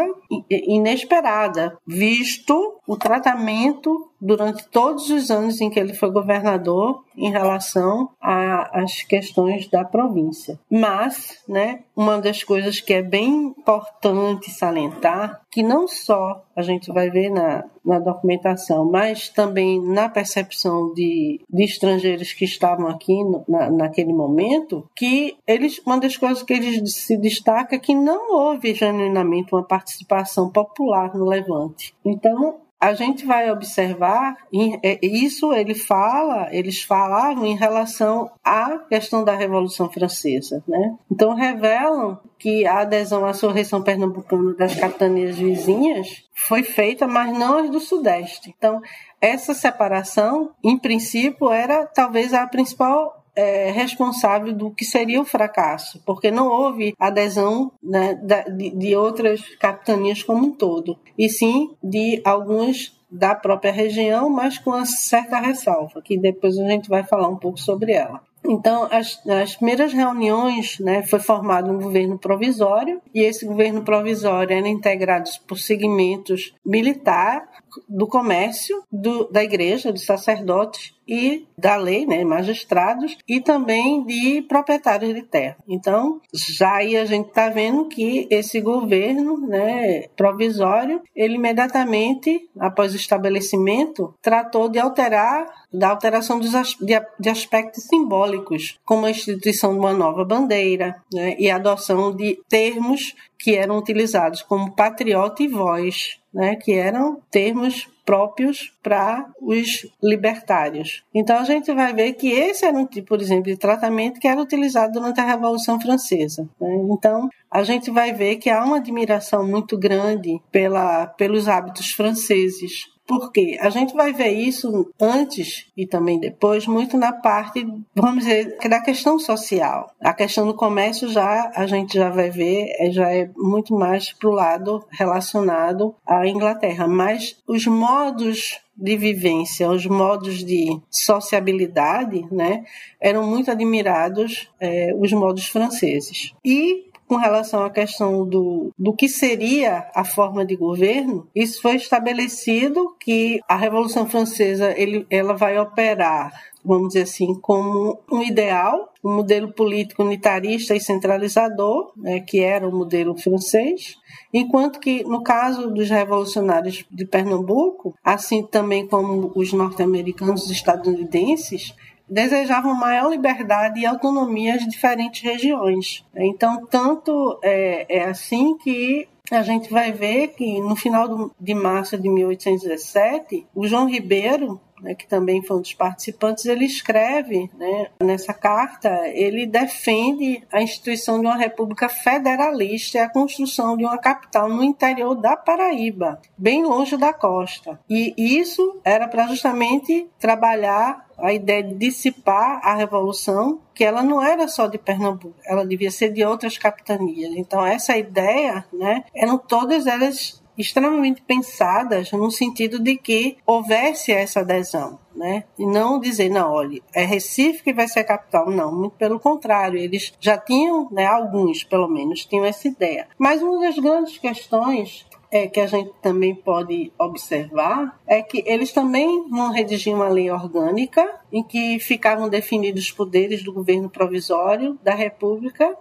[0.50, 8.10] inesperada, visto o tratamento durante todos os anos em que ele foi governador em relação
[8.20, 10.58] às questões da província.
[10.70, 16.92] Mas, né, uma das coisas que é bem importante salientar que não só a gente
[16.92, 23.24] vai ver na, na documentação, mas também na percepção de, de estrangeiros que estavam aqui
[23.24, 27.94] no, na, naquele momento, que eles, uma das coisas que eles se destaca é que
[27.94, 31.94] não houve genuinamente uma participação popular no Levante.
[32.04, 34.36] Então, a gente vai observar,
[34.82, 40.96] é, isso ele fala, eles falavam em relação à questão da Revolução Francesa, né?
[41.10, 47.58] Então revelam que a adesão à surreição pernambucana das capitanias vizinhas foi feita, mas não
[47.58, 48.54] as do Sudeste.
[48.56, 48.80] Então
[49.20, 56.02] essa separação, em princípio, era talvez a principal é, responsável do que seria o fracasso,
[56.04, 58.14] porque não houve adesão né,
[58.50, 64.58] de, de outras capitanias como um todo, e sim de algumas da própria região, mas
[64.58, 68.20] com uma certa ressalva, que depois a gente vai falar um pouco sobre ela.
[68.44, 74.56] Então, as, as primeiras reuniões, né, foi formado um governo provisório, e esse governo provisório
[74.56, 77.48] era integrado por segmentos militar,
[77.88, 84.42] do comércio, do, da igreja, dos sacerdotes e da lei, né, magistrados, e também de
[84.42, 85.56] proprietários de terra.
[85.66, 92.92] Então, já aí a gente está vendo que esse governo né, provisório, ele imediatamente, após
[92.92, 99.72] o estabelecimento, tratou de alterar, da alteração dos, de, de aspectos simbólicos, como a instituição
[99.72, 105.42] de uma nova bandeira né, e a adoção de termos que eram utilizados como patriota
[105.42, 111.02] e voz, né, que eram termos próprios para os libertários.
[111.12, 114.28] Então a gente vai ver que esse era um tipo, por exemplo, de tratamento que
[114.28, 116.48] era utilizado durante a Revolução Francesa.
[116.60, 116.68] Né?
[116.90, 122.86] Então a gente vai ver que há uma admiração muito grande pela, pelos hábitos franceses,
[123.08, 128.58] porque a gente vai ver isso antes e também depois, muito na parte, vamos dizer,
[128.68, 129.90] da questão social.
[129.98, 134.12] A questão do comércio já a gente já vai ver, é, já é muito mais
[134.12, 136.86] para o lado relacionado à Inglaterra.
[136.86, 142.64] Mas os modos de vivência, os modos de sociabilidade, né,
[143.00, 146.32] eram muito admirados é, os modos franceses.
[146.44, 151.76] E com relação à questão do, do que seria a forma de governo, isso foi
[151.76, 156.32] estabelecido que a Revolução Francesa ele, ela vai operar
[156.64, 162.68] vamos dizer assim, como um ideal, um modelo político unitarista e centralizador, né, que era
[162.68, 163.96] o modelo francês,
[164.34, 171.74] enquanto que, no caso dos revolucionários de Pernambuco, assim também como os norte-americanos e estadunidenses,
[172.08, 176.04] desejavam maior liberdade e autonomia às diferentes regiões.
[176.14, 181.98] Então, tanto é, é assim que a gente vai ver que no final de março
[181.98, 187.88] de 1817, o João Ribeiro, né, que também foi um dos participantes, ele escreve né,
[188.02, 193.98] nessa carta, ele defende a instituição de uma república federalista e a construção de uma
[193.98, 197.78] capital no interior da Paraíba, bem longe da costa.
[197.88, 204.22] E isso era para justamente trabalhar a ideia de dissipar a revolução, que ela não
[204.22, 207.32] era só de Pernambuco, ela devia ser de outras capitanias.
[207.36, 214.40] Então essa ideia, né, eram todas elas extremamente pensadas no sentido de que houvesse essa
[214.40, 215.44] adesão, né?
[215.58, 218.50] E não dizer, não, olha, é Recife que vai ser a capital.
[218.50, 223.08] Não, muito pelo contrário, eles já tinham, né, alguns pelo menos, tinham essa ideia.
[223.18, 228.72] Mas uma das grandes questões é, que a gente também pode observar é que eles
[228.72, 234.78] também vão redigir uma lei orgânica em que ficavam definidos os poderes do governo provisório
[234.82, 235.76] da República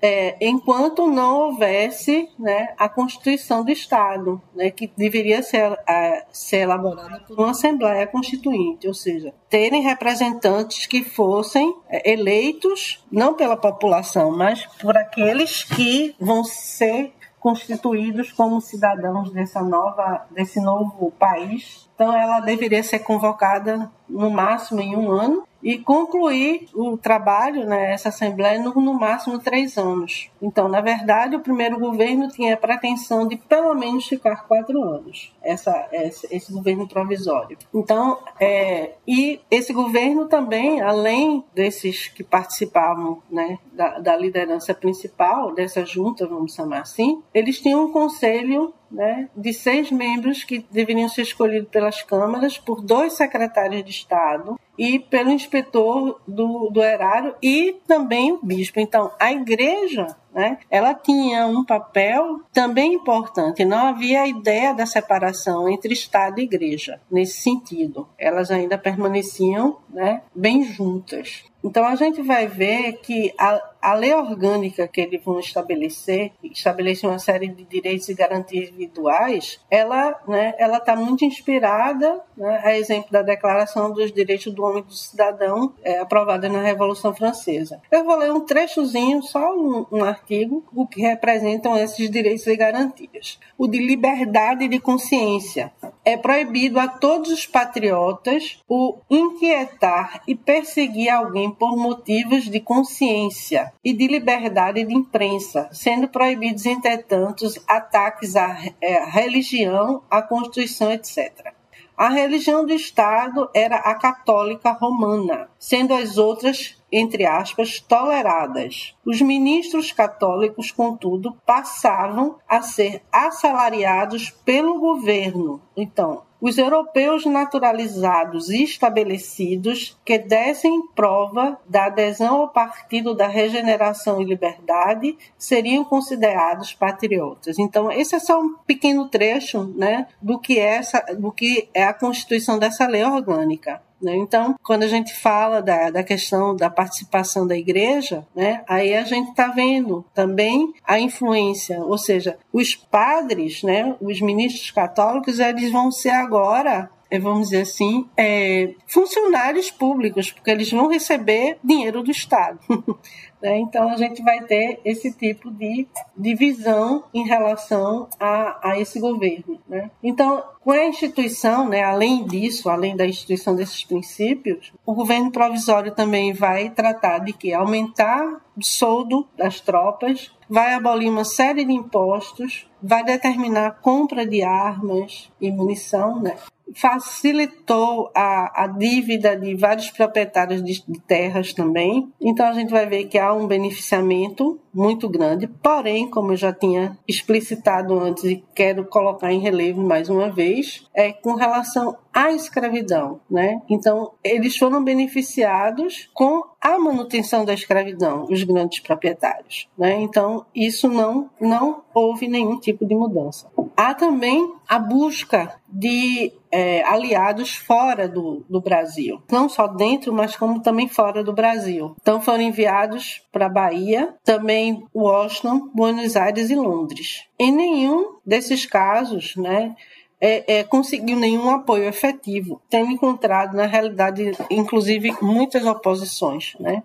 [0.00, 6.58] é, enquanto não houvesse né, a Constituição do Estado, né, que deveria ser, a, ser
[6.58, 13.56] elaborada por uma Assembleia Constituinte, ou seja, terem representantes que fossem é, eleitos não pela
[13.56, 21.88] população, mas por aqueles que vão ser constituídos como cidadãos dessa nova, desse novo país.
[21.94, 27.92] Então, ela deveria ser convocada no máximo em um ano e concluir o trabalho, né,
[27.92, 30.30] essa Assembleia, no, no máximo três anos.
[30.40, 35.32] Então, na verdade, o primeiro governo tinha a pretensão de pelo menos ficar quatro anos,
[35.42, 37.58] essa, esse, esse governo provisório.
[37.74, 45.54] Então, é, e esse governo também, além desses que participavam né, da, da liderança principal,
[45.54, 51.08] dessa junta, vamos chamar assim, eles tinham um conselho né, de seis membros que deveriam
[51.08, 57.34] ser escolhidos pelas câmaras por dois secretários de Estado e pelo inspetor do, do erário
[57.42, 58.78] e também o bispo.
[58.78, 63.64] Então, a igreja né, ela tinha um papel também importante.
[63.64, 68.08] Não havia a ideia da separação entre Estado e igreja nesse sentido.
[68.16, 71.42] Elas ainda permaneciam né, bem juntas.
[71.62, 77.06] Então a gente vai ver que a, a lei orgânica que eles vão estabelecer, estabelece
[77.06, 83.10] uma série de direitos e garantias individuais, ela né, está muito inspirada, né, a exemplo
[83.10, 87.80] da Declaração dos Direitos do Homem e do Cidadão, é, aprovada na Revolução Francesa.
[87.90, 92.56] Eu vou ler um trechozinho, só um, um artigo, o que representam esses direitos e
[92.56, 93.38] garantias.
[93.56, 95.72] O de liberdade de consciência.
[96.04, 103.67] É proibido a todos os patriotas o inquietar e perseguir alguém por motivos de consciência
[103.84, 111.52] e de liberdade de imprensa, sendo proibidos, entretanto, ataques à é, religião, à Constituição, etc.
[111.98, 118.94] A religião do Estado era a católica romana, sendo as outras, entre aspas, toleradas.
[119.04, 125.60] Os ministros católicos, contudo, passavam a ser assalariados pelo governo.
[125.76, 134.20] Então, os europeus naturalizados e estabelecidos que dessem prova da adesão ao Partido da Regeneração
[134.20, 137.58] e Liberdade seriam considerados patriotas.
[137.58, 141.82] Então, esse é só um pequeno trecho né, do, que é essa, do que é
[141.82, 143.82] a constituição dessa lei orgânica.
[144.00, 144.16] Né?
[144.16, 149.02] Então, quando a gente fala da, da questão da participação da igreja, né, aí a
[149.02, 155.70] gente está vendo também a influência, ou seja, os padres, né, os ministros católicos, eles
[155.70, 162.02] vão ser agora é, vamos dizer assim, é, funcionários públicos, porque eles vão receber dinheiro
[162.02, 162.58] do Estado.
[163.40, 163.58] Né?
[163.60, 165.86] Então, a gente vai ter esse tipo de
[166.16, 169.58] divisão em relação a, a esse governo.
[169.68, 169.90] Né?
[170.02, 175.94] Então, com a instituição, né, além disso, além da instituição desses princípios, o governo provisório
[175.94, 181.72] também vai tratar de que aumentar o soldo das tropas, vai abolir uma série de
[181.72, 186.36] impostos, vai determinar a compra de armas e munição, né?
[186.74, 192.08] Facilitou a, a dívida de vários proprietários de, de, terras também.
[192.20, 196.52] Então a gente vai ver que há um beneficiamento muito grande, porém, como eu já
[196.52, 202.30] tinha explicitado antes e quero colocar em relevo mais uma vez, é com relação à
[202.30, 203.60] escravidão, né?
[203.68, 210.00] Então, eles foram beneficiados com a manutenção da escravidão, os grandes proprietários, né?
[210.00, 213.48] Então, isso não não houve nenhum tipo de mudança.
[213.76, 220.36] Há também a busca de é, aliados fora do, do Brasil, não só dentro, mas
[220.36, 221.94] como também fora do Brasil.
[222.00, 227.24] Então, foram enviados para Bahia, também Washington, Buenos Aires e Londres.
[227.38, 229.74] Em nenhum desses casos, né,
[230.20, 236.56] é, é, conseguiu nenhum apoio efetivo, tendo encontrado, na realidade, inclusive, muitas oposições.
[236.58, 236.82] Né?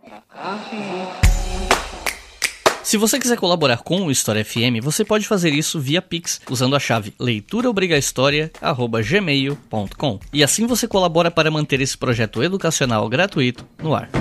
[2.84, 6.76] Se você quiser colaborar com o História FM, você pode fazer isso via Pix, usando
[6.76, 10.20] a chave leituraobrigahistoria.gmail.com.
[10.32, 14.12] E assim você colabora para manter esse projeto educacional gratuito no ar.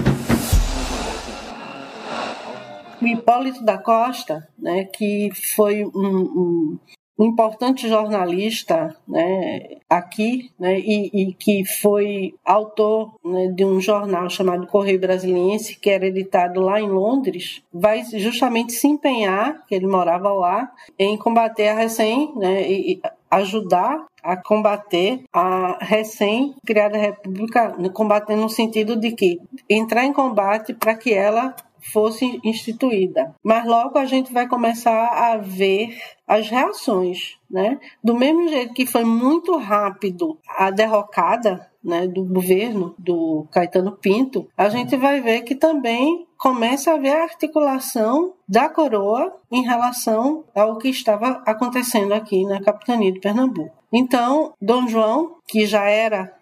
[3.03, 6.79] O Hipólito da Costa, né, que foi um,
[7.19, 14.31] um, importante jornalista né, aqui né, e, e, que foi autor né, de um jornal
[14.31, 19.89] chamado Correio Brasiliense, que era editado lá em Londres, vai justamente se empenhar, que ele
[19.89, 28.43] morava lá, em combater a recém né, e ajudar a combater a recém-criada república, combatendo
[28.43, 33.35] no sentido de que entrar em combate para que ela fosse instituída.
[33.43, 37.79] Mas logo a gente vai começar a ver as reações, né?
[38.03, 44.49] Do mesmo jeito que foi muito rápido a derrocada né, do governo do Caetano Pinto,
[44.57, 50.45] a gente vai ver que também começa a haver a articulação da coroa em relação
[50.55, 53.77] ao que estava acontecendo aqui na capitania de Pernambuco.
[53.93, 56.33] Então, Dom João, que já era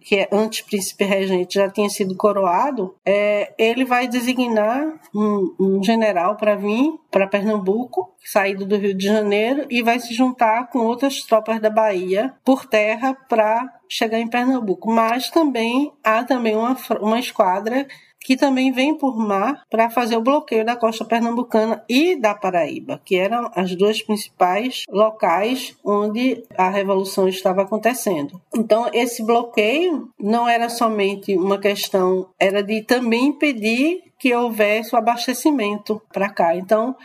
[0.00, 5.82] que é antes príncipe regente, já tinha sido coroado, é, ele vai designar um, um
[5.82, 10.80] general para vir para Pernambuco, saído do Rio de Janeiro, e vai se juntar com
[10.80, 14.90] outras tropas da Bahia por terra para chegar em Pernambuco.
[14.90, 17.86] Mas também há também uma, uma esquadra
[18.20, 23.00] que também vem por mar para fazer o bloqueio da costa pernambucana e da Paraíba,
[23.04, 28.40] que eram as duas principais locais onde a revolução estava acontecendo.
[28.54, 34.98] Então, esse bloqueio não era somente uma questão, era de também impedir que houvesse o
[34.98, 36.56] abastecimento para cá.
[36.56, 36.96] Então,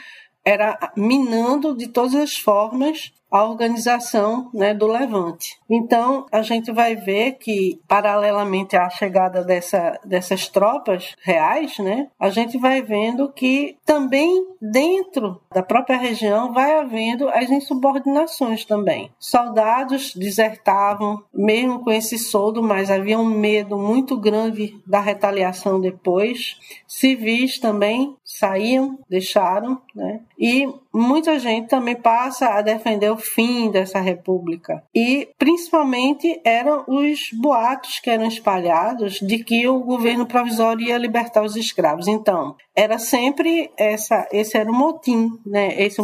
[0.43, 5.57] era minando de todas as formas a organização né, do Levante.
[5.69, 12.29] Então, a gente vai ver que, paralelamente à chegada dessa, dessas tropas reais, né, a
[12.29, 19.09] gente vai vendo que também dentro da própria região vai havendo as insubordinações também.
[19.17, 26.59] Soldados desertavam, mesmo com esse soldo, mas havia um medo muito grande da retaliação depois.
[26.91, 30.19] Civis também saíam, deixaram, né?
[30.37, 34.83] E muita gente também passa a defender o fim dessa república.
[34.93, 41.43] E principalmente eram os boatos que eram espalhados de que o governo provisório ia libertar
[41.43, 42.09] os escravos.
[42.09, 45.81] Então, era sempre essa, esse era o motim, né?
[45.81, 46.01] Esse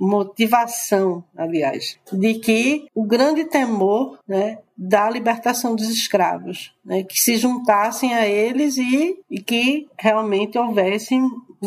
[0.00, 7.36] motivação, aliás, de que o grande temor, né, da libertação dos escravos, né, que se
[7.36, 11.18] juntassem a eles e, e que realmente houvesse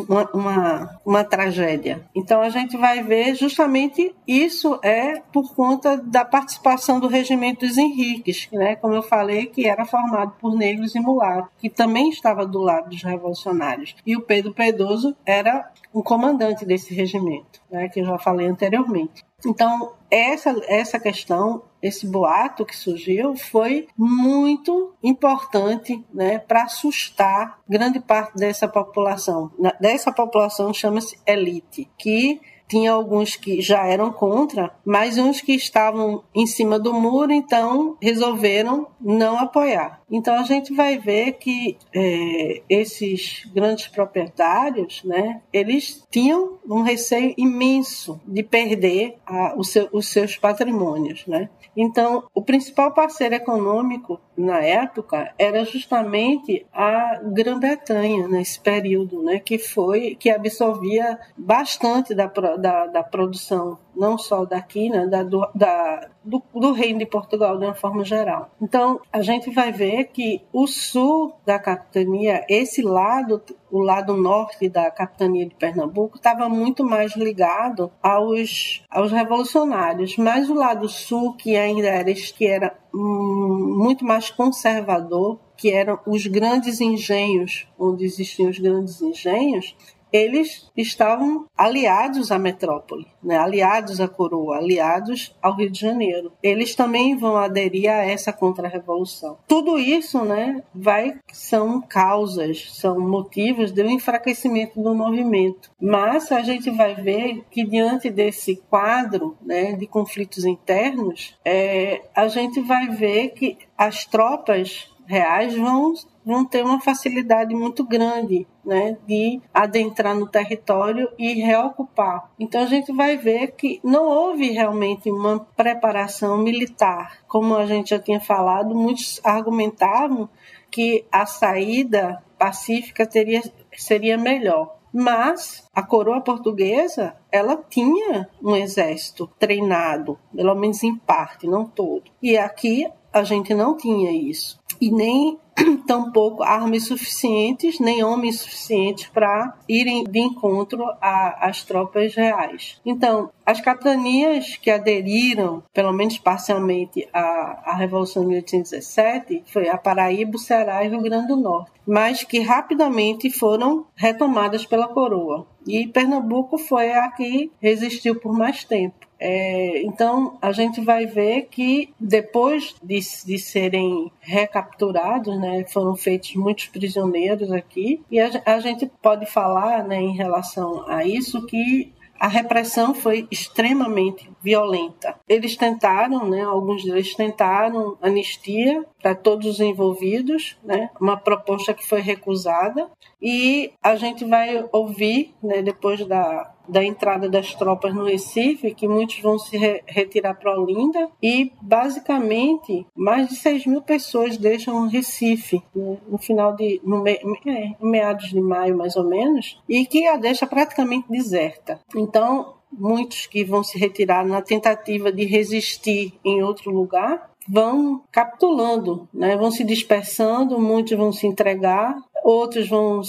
[0.07, 2.01] uma, uma, uma, tragédia.
[2.15, 7.77] Então a gente vai ver justamente isso é por conta da participação do regimento dos
[7.77, 12.45] Henriques, né, como eu falei, que era formado por negros e mulatos, que também estava
[12.45, 13.95] do lado dos revolucionários.
[14.05, 19.23] E o Pedro Pedroso era um comandante desse regimento, né, que eu já falei anteriormente.
[19.45, 27.99] Então, essa, essa questão, esse boato que surgiu, foi muito importante né, para assustar grande
[27.99, 29.51] parte dessa população.
[29.79, 36.23] Dessa população chama-se elite, que tinha alguns que já eram contra, mas uns que estavam
[36.33, 40.01] em cima do muro, então resolveram não apoiar.
[40.09, 47.33] Então a gente vai ver que é, esses grandes proprietários, né, eles tinham um receio
[47.37, 51.49] imenso de perder a, seu, os seus patrimônios, né?
[51.75, 59.57] Então, o principal parceiro econômico na época era justamente a Grã-Bretanha nesse período, né, que
[59.57, 62.27] foi que absorvia bastante da,
[62.59, 67.57] da, da produção não só daqui, né, da, do, da, do, do, reino de Portugal
[67.57, 68.49] de uma forma geral.
[68.61, 74.69] Então, a gente vai ver que o sul da capitania, esse lado, o lado norte
[74.69, 81.33] da capitania de Pernambuco, estava muito mais ligado aos, aos revolucionários, mas o lado sul,
[81.33, 88.05] que ainda era, que era hum, muito mais conservador, que eram os grandes engenhos, onde
[88.05, 89.75] existiam os grandes engenhos,
[90.11, 93.37] eles estavam aliados à metrópole, né?
[93.37, 96.31] aliados à coroa, aliados ao Rio de Janeiro.
[96.41, 99.37] Eles também vão aderir a essa contra-revolução.
[99.47, 105.71] Tudo isso né, vai, são causas, são motivos do enfraquecimento do movimento.
[105.81, 112.27] Mas a gente vai ver que diante desse quadro né, de conflitos internos, é, a
[112.27, 118.95] gente vai ver que as tropas reais vão vão ter uma facilidade muito grande né,
[119.07, 122.29] de adentrar no território e reocupar.
[122.39, 127.17] Então a gente vai ver que não houve realmente uma preparação militar.
[127.27, 130.29] Como a gente já tinha falado, muitos argumentavam
[130.69, 133.41] que a saída pacífica teria,
[133.75, 134.77] seria melhor.
[134.93, 142.03] Mas a coroa portuguesa, ela tinha um exército treinado, pelo menos em parte, não todo.
[142.21, 144.59] E aqui a gente não tinha isso.
[144.79, 145.37] E nem
[145.85, 152.79] tampouco armas suficientes, nem homens suficientes para irem de encontro às tropas reais.
[152.85, 159.77] Então, as capitanias que aderiram, pelo menos parcialmente, à, à Revolução de 1817 foi a
[159.77, 165.47] Paraíba, o Ceará e Rio Grande do Norte, mas que rapidamente foram retomadas pela coroa.
[165.67, 168.98] E Pernambuco foi a que resistiu por mais tempo.
[169.19, 176.35] É, então, a gente vai ver que depois de, de serem recapturados, né, foram feitos
[176.35, 181.91] muitos prisioneiros aqui, e a, a gente pode falar né, em relação a isso que
[182.19, 185.15] a repressão foi extremamente violenta.
[185.27, 191.87] Eles tentaram, né, alguns deles tentaram anistia para todos os envolvidos, né, uma proposta que
[191.87, 192.89] foi recusada.
[193.21, 198.87] E a gente vai ouvir, né, depois da, da entrada das tropas no Recife, que
[198.87, 204.83] muitos vão se re retirar para Olinda, e basicamente mais de 6 mil pessoas deixam
[204.83, 206.79] o Recife né, no final de.
[206.83, 211.79] No me, é, meados de maio, mais ou menos, e que a deixa praticamente deserta.
[211.95, 219.09] Então, muitos que vão se retirar na tentativa de resistir em outro lugar vão capitulando,
[219.13, 219.35] né?
[219.35, 223.01] vão se dispersando, muitos vão se entregar, outros vão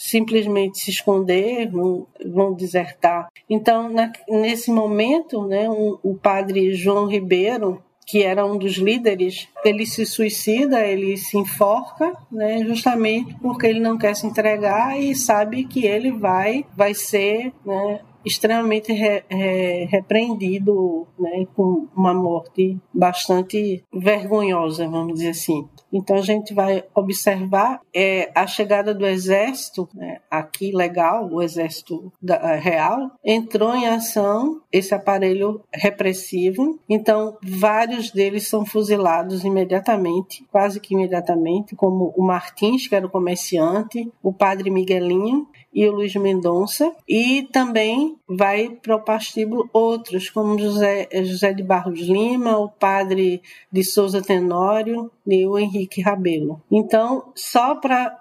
[0.00, 3.28] simplesmente se esconder, vão, vão desertar.
[3.50, 9.46] Então, na, nesse momento, né, um, o padre João Ribeiro, que era um dos líderes,
[9.62, 15.14] ele se suicida, ele se enforca, né, justamente porque ele não quer se entregar e
[15.14, 22.78] sabe que ele vai, vai ser né, extremamente re, re, repreendido, né, com uma morte
[22.92, 25.68] bastante vergonhosa, vamos dizer assim.
[25.92, 32.12] Então a gente vai observar é, a chegada do exército, né, aqui legal, o exército
[32.22, 36.78] da, é, real, entrou em ação esse aparelho repressivo.
[36.88, 43.10] Então vários deles são fuzilados imediatamente, quase que imediatamente, como o Martins, que era o
[43.10, 50.28] comerciante, o padre Miguelinho, e o Luiz Mendonça, e também vai para o pastíbulo outros,
[50.30, 56.60] como José, José de Barros Lima, o padre de Souza Tenório e o Henrique Rabelo.
[56.70, 58.18] Então, só para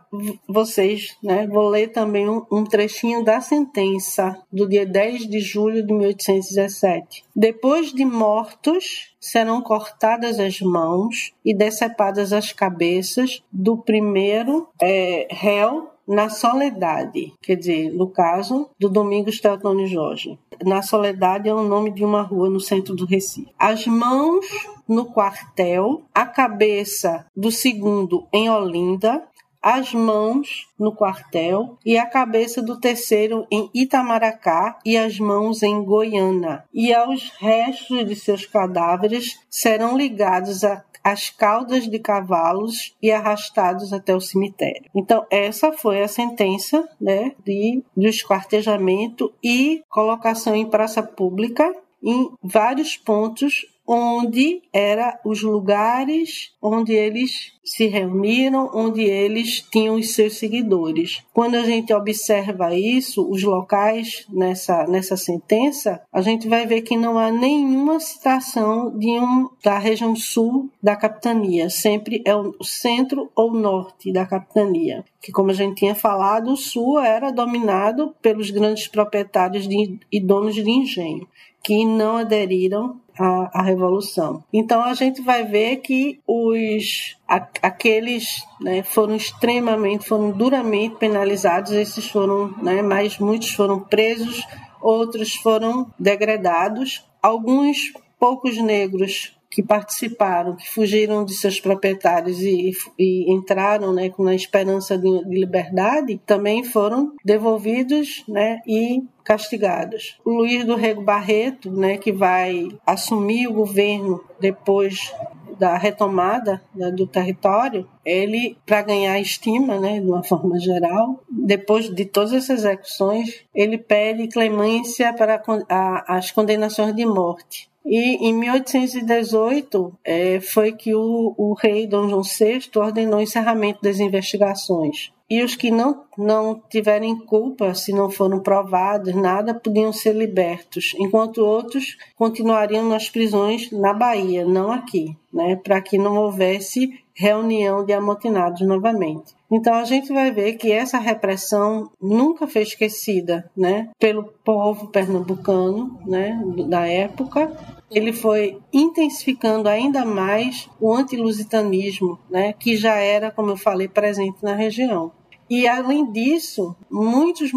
[0.47, 5.85] vocês, né, vou ler também um, um trechinho da sentença do dia 10 de julho
[5.85, 7.23] de 1817.
[7.35, 15.89] Depois de mortos, serão cortadas as mãos e decepadas as cabeças do primeiro é, réu
[16.09, 20.39] na Soledade, quer dizer, no caso do Domingos Teotônio Jorge.
[20.65, 23.53] Na Soledade é o nome de uma rua no centro do Recife.
[23.59, 24.47] As mãos
[24.87, 29.23] no quartel, a cabeça do segundo em Olinda,
[29.61, 35.83] as mãos no quartel e a cabeça do terceiro em Itamaracá e as mãos em
[35.83, 36.63] Goiânia.
[36.73, 43.93] E aos restos de seus cadáveres serão ligados a as caudas de cavalos e arrastados
[43.93, 44.89] até o cemitério.
[44.95, 52.29] Então, essa foi a sentença né, de, de esquartejamento e colocação em praça pública em
[52.41, 60.37] vários pontos onde eram os lugares onde eles se reuniram, onde eles tinham os seus
[60.37, 61.23] seguidores.
[61.33, 66.95] Quando a gente observa isso, os locais nessa, nessa sentença, a gente vai ver que
[66.95, 73.31] não há nenhuma citação de um, da região sul da capitania, sempre é o centro
[73.35, 75.03] ou norte da capitania.
[75.19, 80.19] Que, como a gente tinha falado, o sul era dominado pelos grandes proprietários de, e
[80.19, 81.27] donos de engenho
[81.63, 84.43] que não aderiram à, à revolução.
[84.53, 91.73] Então a gente vai ver que os a, aqueles né, foram extremamente, foram duramente penalizados.
[91.73, 94.47] Esses foram, né, mas muitos foram presos,
[94.81, 97.05] outros foram degradados.
[97.21, 104.25] Alguns poucos negros que participaram, que fugiram de seus proprietários e, e entraram né, com
[104.25, 110.17] a esperança de, de, liberdade, também foram devolvidos né, e castigados.
[110.23, 115.13] O Luiz do Rego Barreto, né, que vai assumir o governo depois
[115.59, 121.93] da retomada né, do território, ele, para ganhar estima, né, de uma forma geral, depois
[121.93, 127.68] de todas essas execuções, ele pede clemência para a, as condenações de morte.
[127.85, 133.81] E em 1818 é, foi que o, o rei Dom João VI ordenou o encerramento
[133.81, 135.11] das investigações.
[135.29, 140.95] E os que não, não tiverem culpa, se não foram provados, nada, podiam ser libertos,
[140.97, 147.83] enquanto outros continuariam nas prisões na Bahia, não aqui, né, para que não houvesse reunião
[147.83, 149.35] de amotinados novamente.
[149.51, 155.99] Então a gente vai ver que essa repressão nunca foi esquecida, né, pelo povo pernambucano,
[156.07, 157.51] né, da época,
[157.91, 164.41] ele foi intensificando ainda mais o antilusitanismo, né, que já era, como eu falei, presente
[164.41, 165.11] na região.
[165.49, 167.51] E, além disso, muitos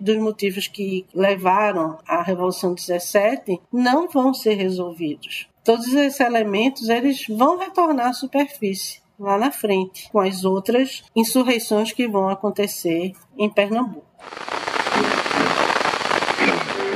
[0.00, 5.48] dos motivos que levaram à Revolução 17 não vão ser resolvidos.
[5.64, 11.92] Todos esses elementos eles vão retornar à superfície lá na frente, com as outras insurreições
[11.92, 14.06] que vão acontecer em Pernambuco.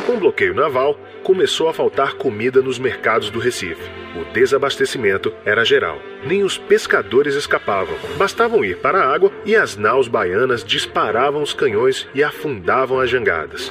[0.06, 3.88] Com o bloqueio naval, começou a faltar comida nos mercados do Recife.
[4.16, 5.98] O desabastecimento era geral.
[6.26, 7.94] Nem os pescadores escapavam.
[8.18, 13.08] Bastavam ir para a água e as naus baianas disparavam os canhões e afundavam as
[13.08, 13.70] jangadas.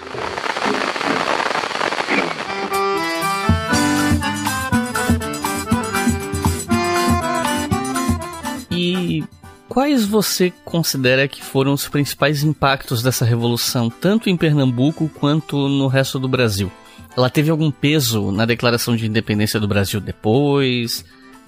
[9.80, 15.88] Quais você considera que foram os principais impactos dessa revolução, tanto em Pernambuco quanto no
[15.88, 16.70] resto do Brasil?
[17.16, 21.06] Ela teve algum peso na declaração de independência do Brasil depois?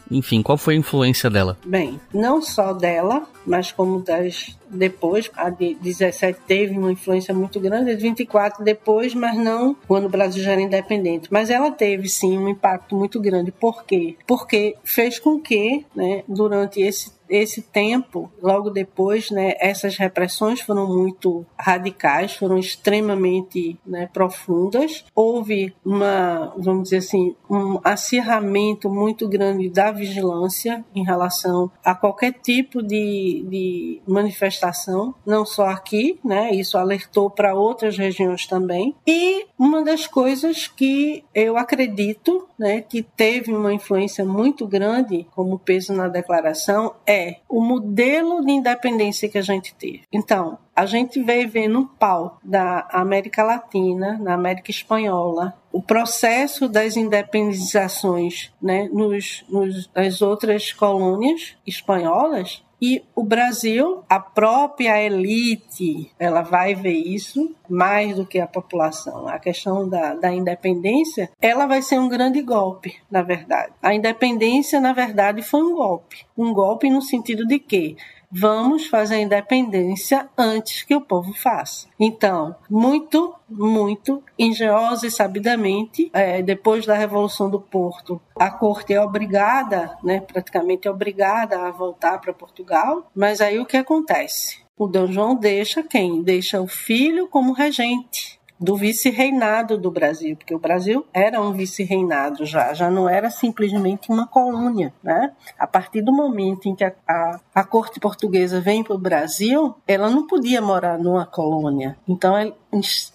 [0.09, 1.57] Enfim, qual foi a influência dela?
[1.65, 7.59] Bem, não só dela, mas como das depois, a de 17 teve uma influência muito
[7.59, 11.27] grande, a de 24 depois, mas não quando o Brasil já era independente.
[11.31, 13.51] Mas ela teve sim um impacto muito grande.
[13.51, 14.15] Por quê?
[14.25, 20.85] Porque fez com que, né, durante esse esse tempo, logo depois, né, essas repressões foram
[20.85, 25.05] muito radicais, foram extremamente né, profundas.
[25.15, 32.33] Houve uma, vamos dizer assim, um acirramento muito grande da vigilância em relação a qualquer
[32.33, 38.93] tipo de, de manifestação, não só aqui, né, isso alertou para outras regiões também.
[39.07, 45.57] E uma das coisas que eu acredito né, que teve uma influência muito grande como
[45.57, 50.03] peso na declaração é é o modelo de independência que a gente teve.
[50.11, 56.67] Então, a gente veio vendo um pau da América Latina, na América Espanhola, o processo
[56.67, 66.11] das independizações né, nos, nos, nas outras colônias espanholas e o Brasil, a própria elite,
[66.17, 69.27] ela vai ver isso mais do que a população.
[69.27, 73.71] A questão da, da independência, ela vai ser um grande golpe, na verdade.
[73.81, 76.25] A independência, na verdade, foi um golpe.
[76.35, 77.95] Um golpe no sentido de que
[78.31, 81.87] vamos fazer a independência antes que o povo faça.
[81.99, 89.01] Então, muito, muito engenhosa e sabidamente, é, depois da Revolução do Porto, a corte é
[89.01, 94.61] obrigada, né, praticamente é obrigada a voltar para Portugal, mas aí o que acontece?
[94.77, 96.23] O Dom João deixa quem?
[96.23, 102.45] Deixa o filho como regente do vice-reinado do Brasil, porque o Brasil era um vice-reinado
[102.45, 105.33] já, já não era simplesmente uma colônia, né?
[105.57, 109.75] A partir do momento em que a, a, a corte portuguesa vem para o Brasil,
[109.87, 112.53] ela não podia morar numa colônia, então é,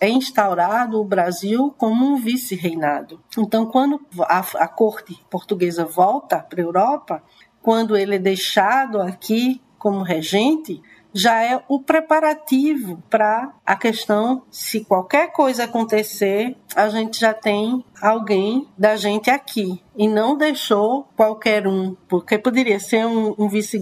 [0.00, 3.20] é instaurado o Brasil como um vice-reinado.
[3.38, 7.22] Então, quando a, a corte portuguesa volta para a Europa,
[7.62, 10.82] quando ele é deixado aqui como regente,
[11.16, 17.82] já é o preparativo para a questão se qualquer coisa acontecer, a gente já tem
[18.02, 19.82] alguém da gente aqui.
[19.96, 23.80] E não deixou qualquer um, porque poderia ser um, um vice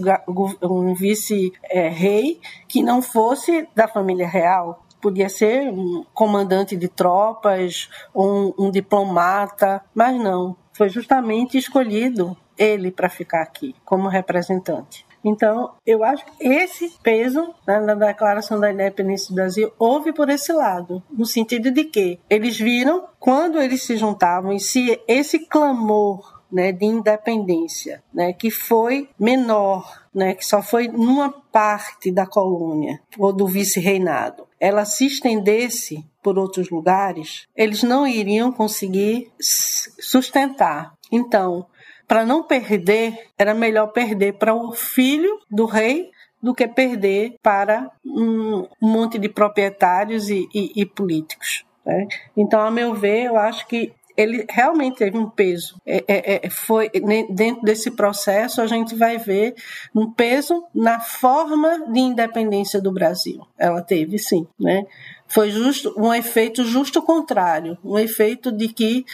[0.63, 2.39] um vice é, rei
[2.69, 9.83] que não fosse da família real, podia ser um comandante de tropas, um, um diplomata,
[9.93, 15.05] mas não, foi justamente escolhido ele para ficar aqui como representante.
[15.25, 20.29] Então, eu acho que esse peso né, na Declaração da Independência do Brasil houve por
[20.29, 25.39] esse lado, no sentido de que eles viram quando eles se juntavam e se esse
[25.39, 32.27] clamor né, de independência, né, que foi menor, né, que só foi numa parte da
[32.27, 40.93] colônia ou do vice-reinado, ela se estendesse por outros lugares, eles não iriam conseguir sustentar.
[41.11, 41.65] Então,
[42.07, 46.11] para não perder, era melhor perder para o filho do rei
[46.41, 51.65] do que perder para um monte de proprietários e, e, e políticos.
[51.83, 52.07] Né?
[52.37, 55.75] Então, a meu ver, eu acho que ele realmente teve um peso.
[55.85, 56.89] É, é, é, foi
[57.29, 59.55] dentro desse processo a gente vai ver
[59.93, 63.41] um peso na forma de independência do Brasil.
[63.57, 64.83] Ela teve sim, né?
[65.27, 69.05] Foi justo um efeito justo contrário, um efeito de que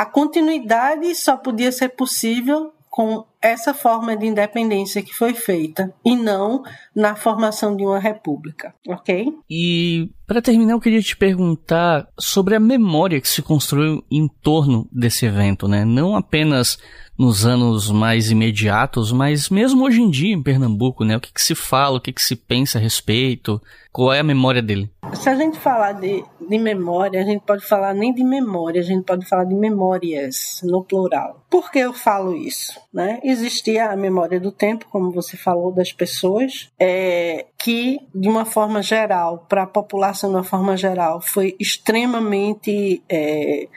[0.00, 6.14] a continuidade só podia ser possível com essa forma de independência que foi feita e
[6.14, 6.62] não
[6.94, 9.32] na formação de uma república, ok?
[9.48, 14.88] E para terminar, eu queria te perguntar sobre a memória que se construiu em torno
[14.92, 15.84] desse evento, né?
[15.84, 16.78] Não apenas
[17.18, 21.16] nos anos mais imediatos, mas mesmo hoje em dia em Pernambuco, né?
[21.16, 23.60] O que, que se fala, o que, que se pensa a respeito,
[23.92, 24.90] qual é a memória dele?
[25.14, 28.84] Se a gente falar de, de memória, a gente pode falar nem de memória, a
[28.84, 31.44] gente pode falar de memórias no plural.
[31.50, 32.80] Por que eu falo isso?
[32.94, 33.20] Né?
[33.30, 38.82] Existia a memória do tempo, como você falou, das pessoas, é, que de uma forma
[38.82, 43.68] geral, para a população de uma forma geral, foi extremamente é,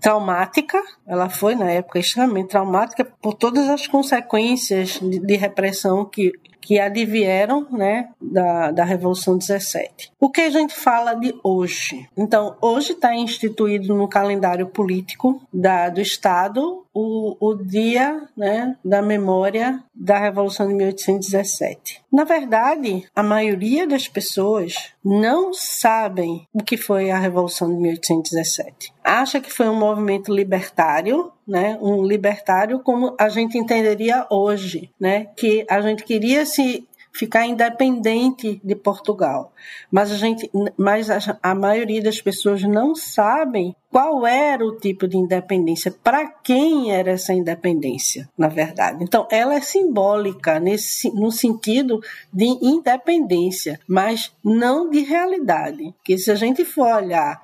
[0.00, 6.32] traumática, ela foi na época extremamente traumática por todas as consequências de, de repressão que
[6.64, 10.10] que advieram né, da, da Revolução 17.
[10.18, 12.08] O que a gente fala de hoje?
[12.16, 19.02] Então, hoje está instituído no calendário político da, do Estado o, o dia né, da
[19.02, 22.00] memória da Revolução de 1817.
[22.10, 28.94] Na verdade, a maioria das pessoas não sabem o que foi a Revolução de 1817.
[29.02, 35.26] Acha que foi um movimento libertário, né, um libertário como a gente entenderia hoje, né,
[35.36, 39.52] que a gente queria se ficar independente de Portugal.
[39.90, 45.06] Mas a gente, mas a, a maioria das pessoas não sabem qual era o tipo
[45.06, 49.04] de independência, para quem era essa independência, na verdade.
[49.04, 52.00] Então, ela é simbólica nesse, no sentido
[52.32, 55.94] de independência, mas não de realidade.
[56.04, 57.40] Que se a gente for olhar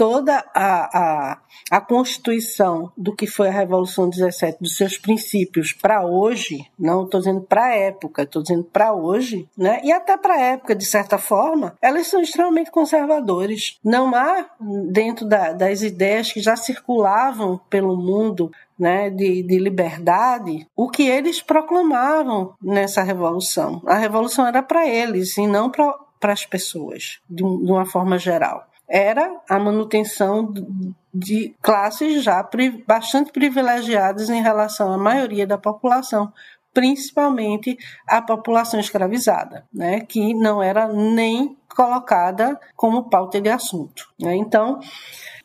[0.00, 1.38] toda a, a,
[1.70, 7.20] a constituição do que foi a Revolução 17, dos seus princípios para hoje, não estou
[7.20, 9.78] dizendo para a época, estou dizendo para hoje, né?
[9.84, 13.78] e até para a época, de certa forma, elas são extremamente conservadores.
[13.84, 14.46] Não há,
[14.90, 21.02] dentro da, das ideias que já circulavam pelo mundo né, de, de, liberdade, o que
[21.02, 23.82] eles proclamavam nessa revolução.
[23.84, 29.40] A revolução era para eles e não para as pessoas, de, uma forma geral era
[29.48, 30.52] a manutenção
[31.14, 32.46] de classes já
[32.86, 36.32] bastante privilegiadas em relação à maioria da população,
[36.74, 44.08] principalmente a população escravizada, né, que não era nem colocada como pauta de assunto.
[44.18, 44.36] Né?
[44.36, 44.80] Então,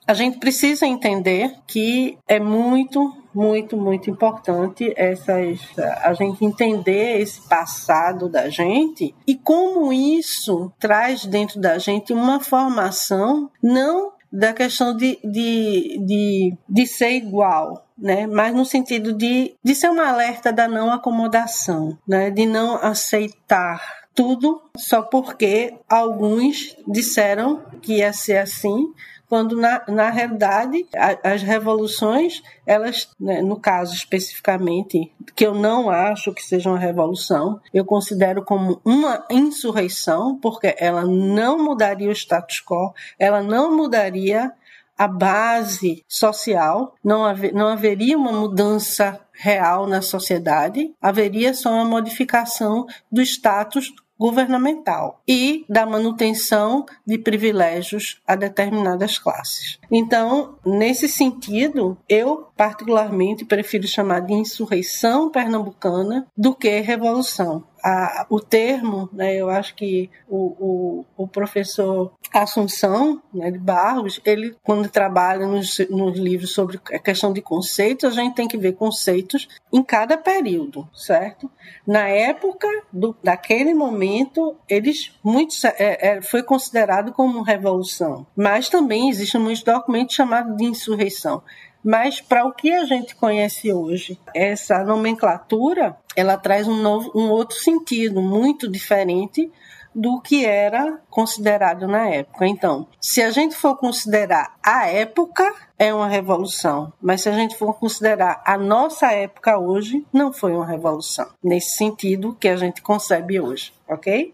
[0.08, 5.60] a gente precisa entender que é muito, muito, muito importante essas,
[6.02, 12.40] a gente entender esse passado da gente e como isso traz dentro da gente uma
[12.40, 18.28] formação não da questão de, de, de, de ser igual, né?
[18.28, 22.30] mas no sentido de, de ser uma alerta da não acomodação, né?
[22.30, 28.94] de não aceitar tudo só porque alguns disseram que ia ser assim
[29.28, 35.90] quando na, na realidade a, as revoluções, elas, né, no caso especificamente, que eu não
[35.90, 42.14] acho que seja uma revolução, eu considero como uma insurreição, porque ela não mudaria o
[42.14, 44.52] status quo, ela não mudaria
[44.98, 51.86] a base social, não, haver, não haveria uma mudança real na sociedade, haveria só uma
[51.86, 59.80] modificação do status governamental e da manutenção de privilégios a determinadas classes.
[59.92, 68.40] Então, nesse sentido, eu particularmente prefiro chamar de insurreição pernambucana do que revolução a, o
[68.40, 74.90] termo, né, eu acho que o, o, o professor Assunção né, de Barros, ele, quando
[74.90, 79.48] trabalha nos, nos livros sobre a questão de conceitos, a gente tem que ver conceitos
[79.72, 81.50] em cada período, certo?
[81.86, 89.10] Na época do, daquele momento, eles muito, é, é, foi considerado como revolução, mas também
[89.10, 91.44] existem muitos documentos chamados de insurreição.
[91.86, 97.30] Mas para o que a gente conhece hoje, essa nomenclatura, ela traz um, novo, um
[97.30, 99.52] outro sentido muito diferente
[99.94, 102.48] do que era considerado na época.
[102.48, 106.92] Então, se a gente for considerar a época, é uma revolução.
[107.00, 111.28] Mas se a gente for considerar a nossa época hoje, não foi uma revolução.
[111.42, 114.34] Nesse sentido que a gente concebe hoje, ok?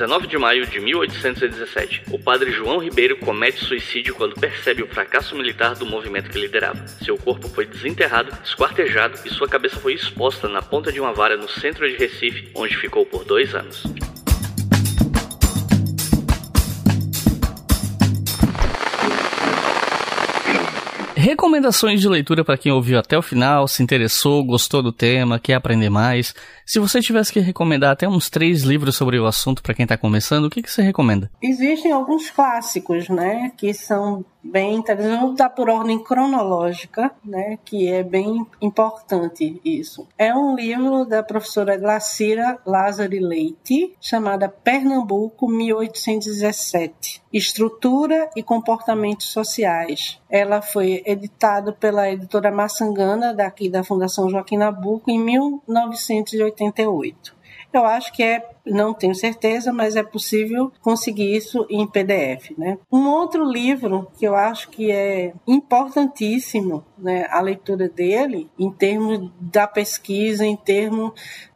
[0.00, 5.36] 19 de maio de 1817, o padre João Ribeiro comete suicídio quando percebe o fracasso
[5.36, 6.86] militar do movimento que liderava.
[6.86, 11.36] Seu corpo foi desenterrado, esquartejado e sua cabeça foi exposta na ponta de uma vara
[11.36, 13.84] no centro de Recife, onde ficou por dois anos.
[21.20, 25.52] Recomendações de leitura para quem ouviu até o final, se interessou, gostou do tema, quer
[25.52, 26.34] aprender mais.
[26.64, 29.98] Se você tivesse que recomendar até uns três livros sobre o assunto para quem está
[29.98, 31.30] começando, o que, que você recomenda?
[31.42, 35.20] Existem alguns clássicos, né, que são bem interessantes.
[35.20, 40.06] Vou dar por ordem cronológica, né, que é bem importante isso.
[40.16, 47.22] É um livro da professora Glacira Lázaro Leite, chamada Pernambuco 1817.
[47.32, 50.18] Estrutura e comportamentos sociais.
[50.28, 57.38] Ela foi editada pela editora Massangana, daqui da Fundação Joaquim Nabuco, em 1988.
[57.72, 62.50] Eu acho que é, não tenho certeza, mas é possível conseguir isso em PDF.
[62.58, 62.78] Né?
[62.90, 69.30] Um outro livro que eu acho que é importantíssimo né, a leitura dele, em termos
[69.40, 71.12] da pesquisa, em termos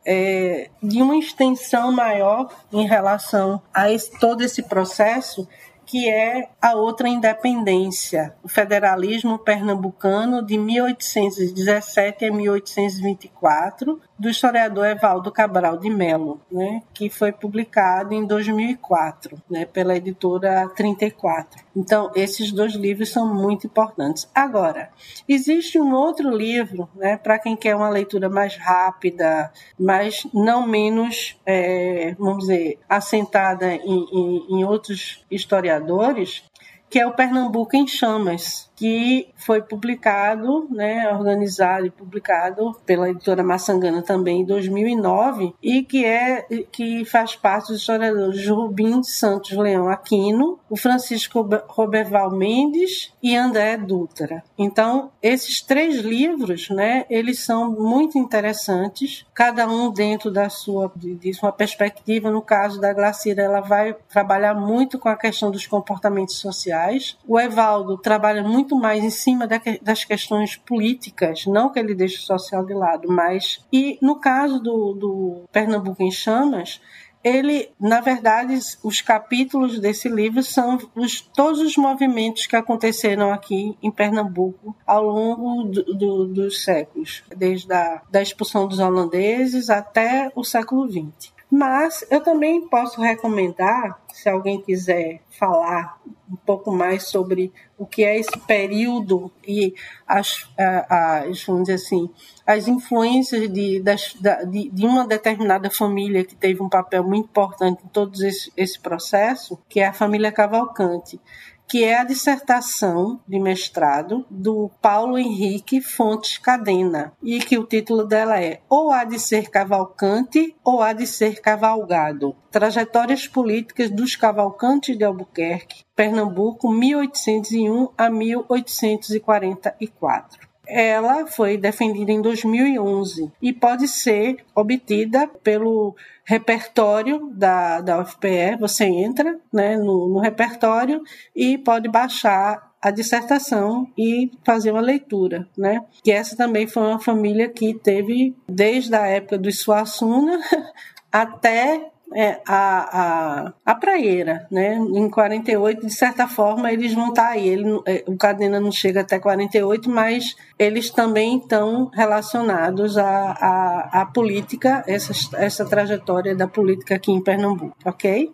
[0.06, 5.48] é, de uma extensão maior em relação a esse, todo esse processo,
[5.94, 15.30] que é a outra independência, o federalismo pernambucano de 1817 a 1824, do historiador Evaldo
[15.30, 21.63] Cabral de Mello, né, que foi publicado em 2004, né, pela editora 34.
[21.76, 24.28] Então, esses dois livros são muito importantes.
[24.34, 24.90] Agora,
[25.28, 31.36] existe um outro livro, né, para quem quer uma leitura mais rápida, mas não menos,
[31.44, 36.44] é, vamos dizer, assentada em, em, em outros historiadores,
[36.88, 43.42] que é o Pernambuco em Chamas, que foi publicado, né, organizado e publicado pela editora
[43.42, 49.88] Massangana também em 2009 e que é que faz parte dos historiadores Rubim Santos Leão
[49.88, 54.42] Aquino, o Francisco Roberval Mendes e André Dutra.
[54.58, 61.32] Então, esses três livros, né, eles são muito interessantes, cada um dentro da sua de
[61.34, 62.30] sua perspectiva.
[62.30, 67.16] No caso da Glacira, ela vai trabalhar muito com a questão dos comportamentos sociais.
[67.26, 69.48] O Evaldo trabalha muito mais em cima
[69.82, 74.60] das questões políticas, não que ele deixe o social de lado, mas e no caso
[74.60, 76.80] do, do Pernambuco em Chamas,
[77.24, 83.74] ele, na verdade, os capítulos desse livro são os, todos os movimentos que aconteceram aqui
[83.82, 90.30] em Pernambuco ao longo do, do, dos séculos, desde a da expulsão dos holandeses até
[90.36, 91.33] o século XX.
[91.56, 98.02] Mas eu também posso recomendar, se alguém quiser falar um pouco mais sobre o que
[98.02, 99.72] é esse período e
[100.04, 102.10] as, as vamos dizer assim,
[102.44, 104.16] as influências de, das,
[104.50, 108.80] de, de, uma determinada família que teve um papel muito importante em todo esse, esse
[108.80, 111.20] processo, que é a família Cavalcante
[111.68, 118.04] que é a dissertação de mestrado do Paulo Henrique Fontes Cadena, e que o título
[118.04, 122.36] dela é Ou há de ser Cavalcante ou há de ser Cavalgado.
[122.50, 133.30] Trajetórias políticas dos Cavalcantes de Albuquerque, Pernambuco, 1801 a 1844 ela foi defendida em 2011
[133.40, 138.56] e pode ser obtida pelo repertório da, da UFPE.
[138.58, 141.02] Você entra né, no, no repertório
[141.34, 145.80] e pode baixar a dissertação e fazer uma leitura, né?
[146.02, 150.38] Que essa também foi uma família que teve desde a época do Suassuna
[151.10, 154.74] até é, a, a, a praieira, né?
[154.74, 157.48] Em 48, de certa forma, eles vão estar tá aí.
[157.48, 164.02] Ele, é, o Cadena não chega até 48, mas eles também estão relacionados à, à,
[164.02, 168.32] à política, essa, essa trajetória da política aqui em Pernambuco, ok?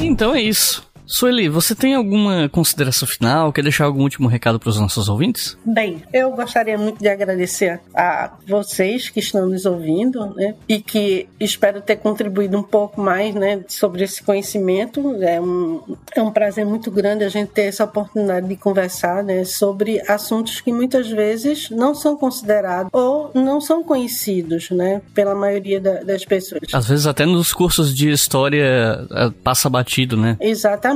[0.00, 0.86] Então é isso.
[1.06, 3.52] Sueli, você tem alguma consideração final?
[3.52, 5.56] Quer deixar algum último recado para os nossos ouvintes?
[5.64, 10.54] Bem, eu gostaria muito de agradecer a vocês que estão nos ouvindo, né?
[10.68, 15.22] E que espero ter contribuído um pouco mais, né, sobre esse conhecimento.
[15.22, 15.80] É um,
[16.14, 20.60] é um prazer muito grande a gente ter essa oportunidade de conversar, né, sobre assuntos
[20.60, 26.24] que muitas vezes não são considerados ou não são conhecidos, né, pela maioria da, das
[26.24, 26.62] pessoas.
[26.72, 30.36] Às vezes até nos cursos de história é, passa batido, né?
[30.40, 30.95] Exatamente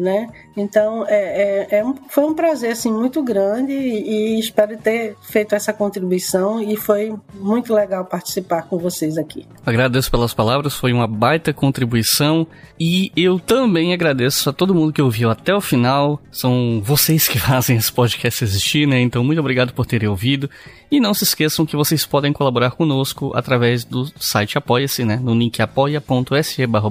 [0.00, 0.28] Né?
[0.56, 5.16] Então, é, é, é um, foi um prazer, assim, muito grande e, e, espero ter
[5.22, 9.46] feito essa contribuição e foi muito legal participar com vocês aqui.
[9.64, 12.46] Agradeço pelas palavras, foi uma baita contribuição
[12.78, 16.20] e eu também agradeço a todo mundo que ouviu até o final.
[16.30, 19.00] São vocês que fazem esse podcast existir, né?
[19.00, 20.50] Então, muito obrigado por terem ouvido.
[20.90, 25.16] E não se esqueçam que vocês podem colaborar conosco através do site Apoia-se, né?
[25.22, 26.88] No link apoia.se barra.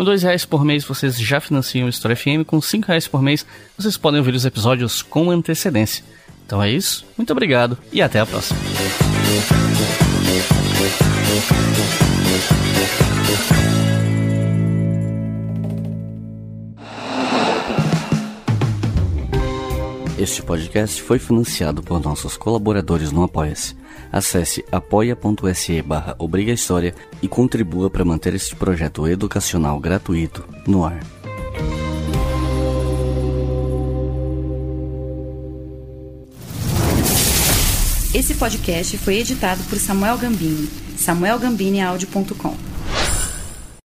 [0.00, 2.46] Com dois reais por mês vocês já financiam o História FM.
[2.46, 3.44] Com cinco reais por mês
[3.76, 6.02] vocês podem ouvir os episódios com antecedência.
[6.46, 8.58] Então é isso, muito obrigado e até a próxima.
[20.18, 23.79] Este podcast foi financiado por nossos colaboradores no Apoia-se.
[24.12, 26.16] Acesse apoia.se barra
[26.52, 31.00] História e contribua para manter este projeto educacional gratuito no ar.
[38.12, 40.68] Esse podcast foi editado por Samuel Gambini,
[40.98, 42.56] samuelgambiniaudio.com.